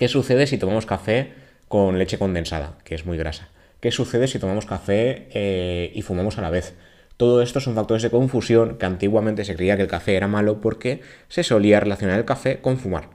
¿Qué 0.00 0.08
sucede 0.08 0.46
si 0.46 0.56
tomamos 0.56 0.86
café 0.86 1.34
con 1.68 1.98
leche 1.98 2.16
condensada, 2.16 2.78
que 2.84 2.94
es 2.94 3.04
muy 3.04 3.18
grasa? 3.18 3.50
¿Qué 3.80 3.90
sucede 3.90 4.28
si 4.28 4.38
tomamos 4.38 4.64
café 4.64 5.28
eh, 5.34 5.92
y 5.94 6.00
fumamos 6.00 6.38
a 6.38 6.40
la 6.40 6.48
vez? 6.48 6.72
Todo 7.18 7.42
esto 7.42 7.60
son 7.60 7.74
factores 7.74 8.02
de 8.02 8.08
confusión 8.08 8.78
que 8.78 8.86
antiguamente 8.86 9.44
se 9.44 9.54
creía 9.54 9.76
que 9.76 9.82
el 9.82 9.88
café 9.88 10.16
era 10.16 10.26
malo 10.26 10.62
porque 10.62 11.02
se 11.28 11.42
solía 11.42 11.80
relacionar 11.80 12.18
el 12.18 12.24
café 12.24 12.62
con 12.62 12.78
fumar. 12.78 13.10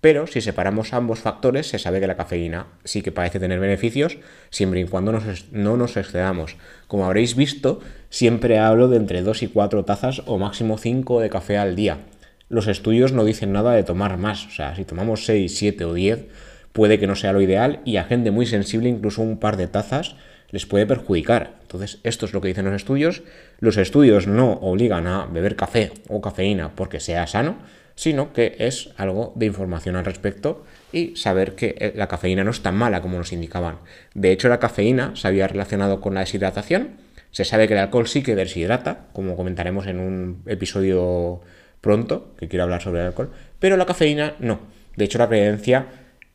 Pero 0.00 0.26
si 0.26 0.40
separamos 0.40 0.94
ambos 0.94 1.18
factores, 1.18 1.66
se 1.66 1.78
sabe 1.78 2.00
que 2.00 2.06
la 2.06 2.16
cafeína 2.16 2.68
sí 2.84 3.02
que 3.02 3.12
parece 3.12 3.38
tener 3.38 3.60
beneficios, 3.60 4.16
siempre 4.48 4.80
y 4.80 4.84
cuando 4.86 5.12
no 5.12 5.76
nos 5.76 5.96
excedamos. 5.98 6.56
Como 6.88 7.04
habréis 7.04 7.36
visto, 7.36 7.80
siempre 8.08 8.58
hablo 8.58 8.88
de 8.88 8.96
entre 8.96 9.20
2 9.20 9.42
y 9.42 9.48
4 9.48 9.84
tazas 9.84 10.22
o 10.24 10.38
máximo 10.38 10.78
5 10.78 11.20
de 11.20 11.28
café 11.28 11.58
al 11.58 11.76
día. 11.76 11.98
Los 12.50 12.66
estudios 12.66 13.12
no 13.12 13.24
dicen 13.24 13.52
nada 13.52 13.72
de 13.72 13.84
tomar 13.84 14.18
más, 14.18 14.46
o 14.46 14.50
sea, 14.50 14.74
si 14.76 14.84
tomamos 14.84 15.24
6, 15.24 15.56
7 15.56 15.84
o 15.84 15.94
10, 15.94 16.26
puede 16.72 16.98
que 16.98 17.06
no 17.06 17.14
sea 17.14 17.32
lo 17.32 17.40
ideal 17.40 17.80
y 17.84 17.96
a 17.96 18.04
gente 18.04 18.32
muy 18.32 18.44
sensible 18.44 18.88
incluso 18.88 19.22
un 19.22 19.38
par 19.38 19.56
de 19.56 19.68
tazas 19.68 20.16
les 20.50 20.66
puede 20.66 20.84
perjudicar. 20.84 21.54
Entonces, 21.62 22.00
esto 22.02 22.26
es 22.26 22.32
lo 22.32 22.40
que 22.40 22.48
dicen 22.48 22.64
los 22.64 22.74
estudios. 22.74 23.22
Los 23.60 23.76
estudios 23.76 24.26
no 24.26 24.54
obligan 24.54 25.06
a 25.06 25.26
beber 25.26 25.54
café 25.54 25.92
o 26.08 26.20
cafeína 26.20 26.74
porque 26.74 26.98
sea 26.98 27.28
sano, 27.28 27.56
sino 27.94 28.32
que 28.32 28.56
es 28.58 28.90
algo 28.96 29.32
de 29.36 29.46
información 29.46 29.94
al 29.94 30.04
respecto 30.04 30.64
y 30.92 31.14
saber 31.14 31.54
que 31.54 31.76
eh, 31.78 31.92
la 31.94 32.08
cafeína 32.08 32.42
no 32.42 32.50
es 32.50 32.62
tan 32.62 32.74
mala 32.74 33.00
como 33.00 33.18
nos 33.18 33.32
indicaban. 33.32 33.78
De 34.14 34.32
hecho, 34.32 34.48
la 34.48 34.58
cafeína 34.58 35.14
se 35.14 35.28
había 35.28 35.46
relacionado 35.46 36.00
con 36.00 36.14
la 36.14 36.20
deshidratación. 36.20 36.96
Se 37.30 37.44
sabe 37.44 37.68
que 37.68 37.74
el 37.74 37.80
alcohol 37.80 38.08
sí 38.08 38.24
que 38.24 38.34
deshidrata, 38.34 39.06
como 39.12 39.36
comentaremos 39.36 39.86
en 39.86 40.00
un 40.00 40.42
episodio 40.46 41.42
pronto, 41.80 42.34
que 42.38 42.48
quiero 42.48 42.64
hablar 42.64 42.82
sobre 42.82 43.00
el 43.00 43.08
alcohol, 43.08 43.30
pero 43.58 43.76
la 43.76 43.86
cafeína 43.86 44.34
no. 44.38 44.60
De 44.96 45.04
hecho, 45.04 45.18
la 45.18 45.28
creencia 45.28 45.86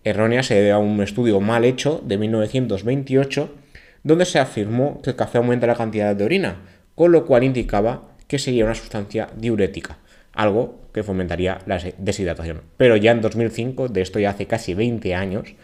errónea 0.04 0.44
se 0.44 0.56
debe 0.56 0.72
a 0.72 0.78
un 0.78 1.02
estudio 1.02 1.40
mal 1.40 1.66
hecho 1.66 2.02
de 2.06 2.18
1928, 2.18 3.54
donde 4.04 4.26
se 4.26 4.40
afirmó 4.40 5.02
que 5.02 5.12
el 5.12 5.16
café 5.16 5.38
aumenta 5.38 5.68
la 5.68 5.76
cantidad 5.76 6.16
de 6.16 6.24
orina, 6.24 6.58
con 6.96 7.12
lo 7.12 7.26
cual 7.26 7.44
indicaba 7.44 8.16
que 8.28 8.40
sería 8.40 8.66
una 8.66 8.76
sustancia 8.76 9.30
diurética 9.36 9.98
algo 10.36 10.82
que 10.94 11.04
fomentaría 11.04 11.60
la 11.66 11.82
deshidratación. 11.98 12.62
Pero 12.78 12.96
ya 12.98 13.12
en 13.12 13.22
2005, 13.22 13.88
de 13.88 14.02
esto 14.02 14.20
ya 14.20 14.30
hace 14.32 14.46
casi 14.46 14.74
20 14.74 15.16
años, 15.16 15.56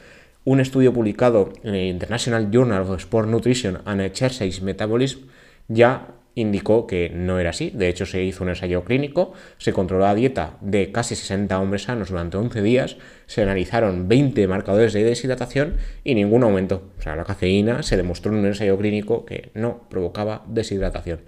un 0.44 0.60
estudio 0.60 0.92
publicado 0.92 1.54
en 1.64 1.76
el 1.76 1.88
International 1.88 2.50
Journal 2.52 2.82
of 2.82 3.00
Sport 3.00 3.28
Nutrition 3.28 3.80
and 3.86 4.02
Exercise 4.02 4.62
Metabolism 4.62 5.28
ya 5.68 6.08
indicó 6.36 6.88
que 6.88 7.10
no 7.10 7.40
era 7.40 7.50
así. 7.50 7.72
De 7.72 7.90
hecho, 7.90 8.06
se 8.06 8.24
hizo 8.24 8.44
un 8.44 8.50
ensayo 8.50 8.84
clínico, 8.84 9.34
se 9.58 9.74
controló 9.74 10.06
la 10.06 10.16
dieta 10.16 10.58
de 10.62 10.92
casi 10.92 11.16
60 11.16 11.60
hombres 11.60 11.84
sanos 11.84 12.10
durante 12.10 12.38
11 12.38 12.62
días, 12.62 12.98
se 13.26 13.42
analizaron 13.42 14.08
20 14.08 14.48
marcadores 14.48 14.94
de 14.94 15.04
deshidratación 15.04 15.76
y 16.04 16.16
ningún 16.16 16.44
aumento. 16.44 16.92
O 16.98 17.02
sea, 17.02 17.16
la 17.16 17.24
cafeína 17.24 17.84
se 17.84 17.98
demostró 17.98 18.32
en 18.32 18.40
un 18.40 18.46
ensayo 18.46 18.78
clínico 18.78 19.26
que 19.26 19.52
no 19.54 19.88
provocaba 19.90 20.44
deshidratación. 20.48 21.22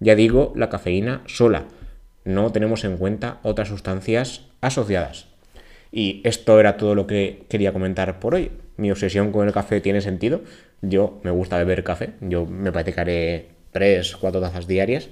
Ya 0.00 0.14
digo, 0.14 0.52
la 0.56 0.68
cafeína 0.68 1.22
sola 1.26 1.66
no 2.24 2.52
tenemos 2.52 2.84
en 2.84 2.96
cuenta 2.96 3.40
otras 3.42 3.68
sustancias 3.68 4.46
asociadas. 4.60 5.28
Y 5.90 6.20
esto 6.24 6.60
era 6.60 6.76
todo 6.76 6.94
lo 6.94 7.06
que 7.06 7.46
quería 7.48 7.72
comentar 7.72 8.20
por 8.20 8.34
hoy. 8.34 8.52
Mi 8.76 8.90
obsesión 8.90 9.32
con 9.32 9.46
el 9.46 9.54
café 9.54 9.80
tiene 9.80 10.00
sentido. 10.00 10.42
Yo 10.82 11.20
me 11.24 11.30
gusta 11.30 11.56
beber 11.56 11.82
café. 11.82 12.10
Yo 12.20 12.44
me 12.44 12.70
parece 12.70 12.92
que 12.92 13.57
3, 13.78 14.16
4 14.16 14.40
tazas 14.40 14.66
diarias. 14.66 15.08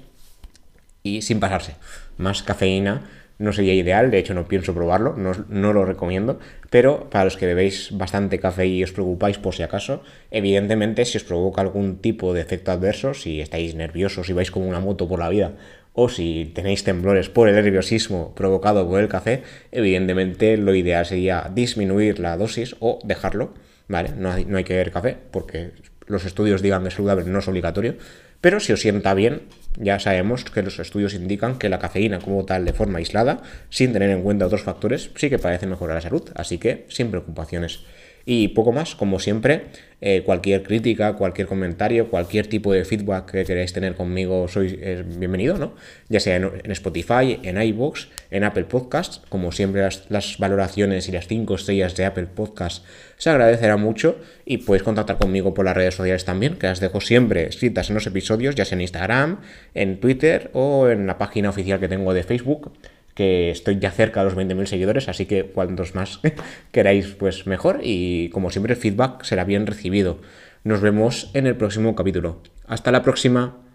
Y 1.04 1.22
sin 1.22 1.38
pasarse. 1.38 1.76
Más 2.18 2.42
cafeína 2.42 3.04
no 3.38 3.52
sería 3.52 3.74
ideal, 3.74 4.10
de 4.10 4.18
hecho 4.18 4.34
no 4.34 4.48
pienso 4.48 4.74
probarlo, 4.74 5.14
no, 5.16 5.32
no, 5.48 5.72
lo 5.72 5.84
recomiendo, 5.84 6.40
pero 6.70 7.08
para 7.10 7.24
los 7.24 7.36
que 7.36 7.46
bebéis 7.46 7.90
bastante 7.92 8.40
café 8.40 8.66
y 8.66 8.82
os 8.82 8.90
preocupáis 8.92 9.38
por 9.38 9.54
si 9.54 9.62
acaso, 9.62 10.02
evidentemente 10.30 11.04
si 11.04 11.18
os 11.18 11.24
provoca 11.24 11.60
algún 11.60 11.98
tipo 11.98 12.34
de 12.34 12.40
efecto 12.40 12.72
adverso, 12.72 13.14
si 13.14 13.40
estáis 13.40 13.76
nerviosos, 13.76 14.26
si 14.26 14.32
vais 14.32 14.50
como 14.50 14.66
una 14.66 14.80
moto 14.80 15.06
por 15.06 15.20
la 15.20 15.28
vida 15.28 15.52
o 15.92 16.08
si 16.08 16.50
tenéis 16.54 16.82
temblores 16.82 17.28
por 17.28 17.48
el 17.48 17.54
nerviosismo 17.54 18.34
provocado 18.34 18.88
por 18.88 19.00
el 19.00 19.08
café, 19.08 19.42
evidentemente 19.70 20.56
lo 20.56 20.74
ideal 20.74 21.06
sería 21.06 21.50
disminuir 21.54 22.18
la 22.18 22.36
dosis 22.36 22.74
o 22.80 22.98
dejarlo, 23.04 23.52
¿vale? 23.86 24.10
No 24.16 24.32
hay, 24.32 24.44
no 24.44 24.56
hay 24.56 24.64
que 24.64 24.72
beber 24.72 24.90
café 24.90 25.16
porque 25.30 25.70
los 26.06 26.24
estudios 26.24 26.62
digan 26.62 26.84
que 26.84 26.90
saludable, 26.90 27.24
no 27.24 27.38
es 27.38 27.48
obligatorio, 27.48 27.96
pero 28.40 28.60
si 28.60 28.72
os 28.72 28.80
sienta 28.80 29.14
bien, 29.14 29.42
ya 29.78 29.98
sabemos 29.98 30.44
que 30.44 30.62
los 30.62 30.78
estudios 30.78 31.14
indican 31.14 31.58
que 31.58 31.68
la 31.68 31.78
cafeína 31.78 32.18
como 32.18 32.44
tal 32.44 32.64
de 32.64 32.72
forma 32.72 32.98
aislada, 32.98 33.42
sin 33.70 33.92
tener 33.92 34.10
en 34.10 34.22
cuenta 34.22 34.46
otros 34.46 34.62
factores, 34.62 35.10
sí 35.16 35.28
que 35.28 35.38
parece 35.38 35.66
mejorar 35.66 35.96
la 35.96 36.00
salud, 36.00 36.30
así 36.34 36.58
que 36.58 36.86
sin 36.88 37.10
preocupaciones. 37.10 37.80
Y 38.28 38.48
poco 38.48 38.72
más, 38.72 38.96
como 38.96 39.20
siempre, 39.20 39.66
eh, 40.00 40.22
cualquier 40.26 40.64
crítica, 40.64 41.14
cualquier 41.14 41.46
comentario, 41.46 42.10
cualquier 42.10 42.48
tipo 42.48 42.72
de 42.72 42.84
feedback 42.84 43.30
que 43.30 43.44
queráis 43.44 43.72
tener 43.72 43.94
conmigo, 43.94 44.48
sois 44.48 44.76
bienvenido, 45.16 45.56
¿no? 45.58 45.74
Ya 46.08 46.18
sea 46.18 46.34
en, 46.34 46.70
Spotify, 46.72 47.38
en 47.44 47.62
iVoox, 47.62 48.08
en 48.32 48.42
Apple 48.42 48.64
Podcasts, 48.64 49.22
como 49.28 49.52
siempre 49.52 49.88
las, 50.08 50.38
valoraciones 50.38 51.08
y 51.08 51.12
las 51.12 51.28
5 51.28 51.54
estrellas 51.54 51.94
de 51.94 52.04
Apple 52.04 52.26
Podcasts 52.26 52.84
se 53.16 53.30
agradecerá 53.30 53.76
mucho 53.76 54.18
y 54.44 54.58
podéis 54.58 54.82
contactar 54.82 55.18
conmigo 55.18 55.54
por 55.54 55.64
las 55.64 55.76
redes 55.76 55.94
sociales 55.94 56.24
también, 56.24 56.56
que 56.56 56.66
las 56.66 56.80
dejo 56.80 57.00
siempre 57.00 57.46
escritas 57.46 57.90
en 57.90 57.94
los 57.94 58.08
episodios, 58.08 58.56
ya 58.56 58.64
sea 58.64 58.74
en 58.74 58.82
Instagram, 58.82 59.40
en 59.72 60.00
Twitter 60.00 60.50
o 60.52 60.88
en 60.88 61.06
la 61.06 61.16
página 61.16 61.48
oficial 61.48 61.78
que 61.78 61.88
tengo 61.88 62.12
de 62.12 62.24
Facebook 62.24 62.72
que 63.16 63.50
estoy 63.50 63.78
ya 63.80 63.90
cerca 63.90 64.20
de 64.20 64.26
los 64.26 64.36
20.000 64.36 64.66
seguidores, 64.66 65.08
así 65.08 65.24
que 65.24 65.46
cuantos 65.46 65.94
más 65.94 66.20
queráis, 66.70 67.08
pues 67.08 67.46
mejor. 67.46 67.80
Y 67.82 68.28
como 68.28 68.50
siempre, 68.50 68.74
el 68.74 68.78
feedback 68.78 69.24
será 69.24 69.42
bien 69.44 69.66
recibido. 69.66 70.20
Nos 70.62 70.82
vemos 70.82 71.30
en 71.32 71.46
el 71.46 71.56
próximo 71.56 71.96
capítulo. 71.96 72.42
Hasta 72.66 72.92
la 72.92 73.02
próxima. 73.02 73.65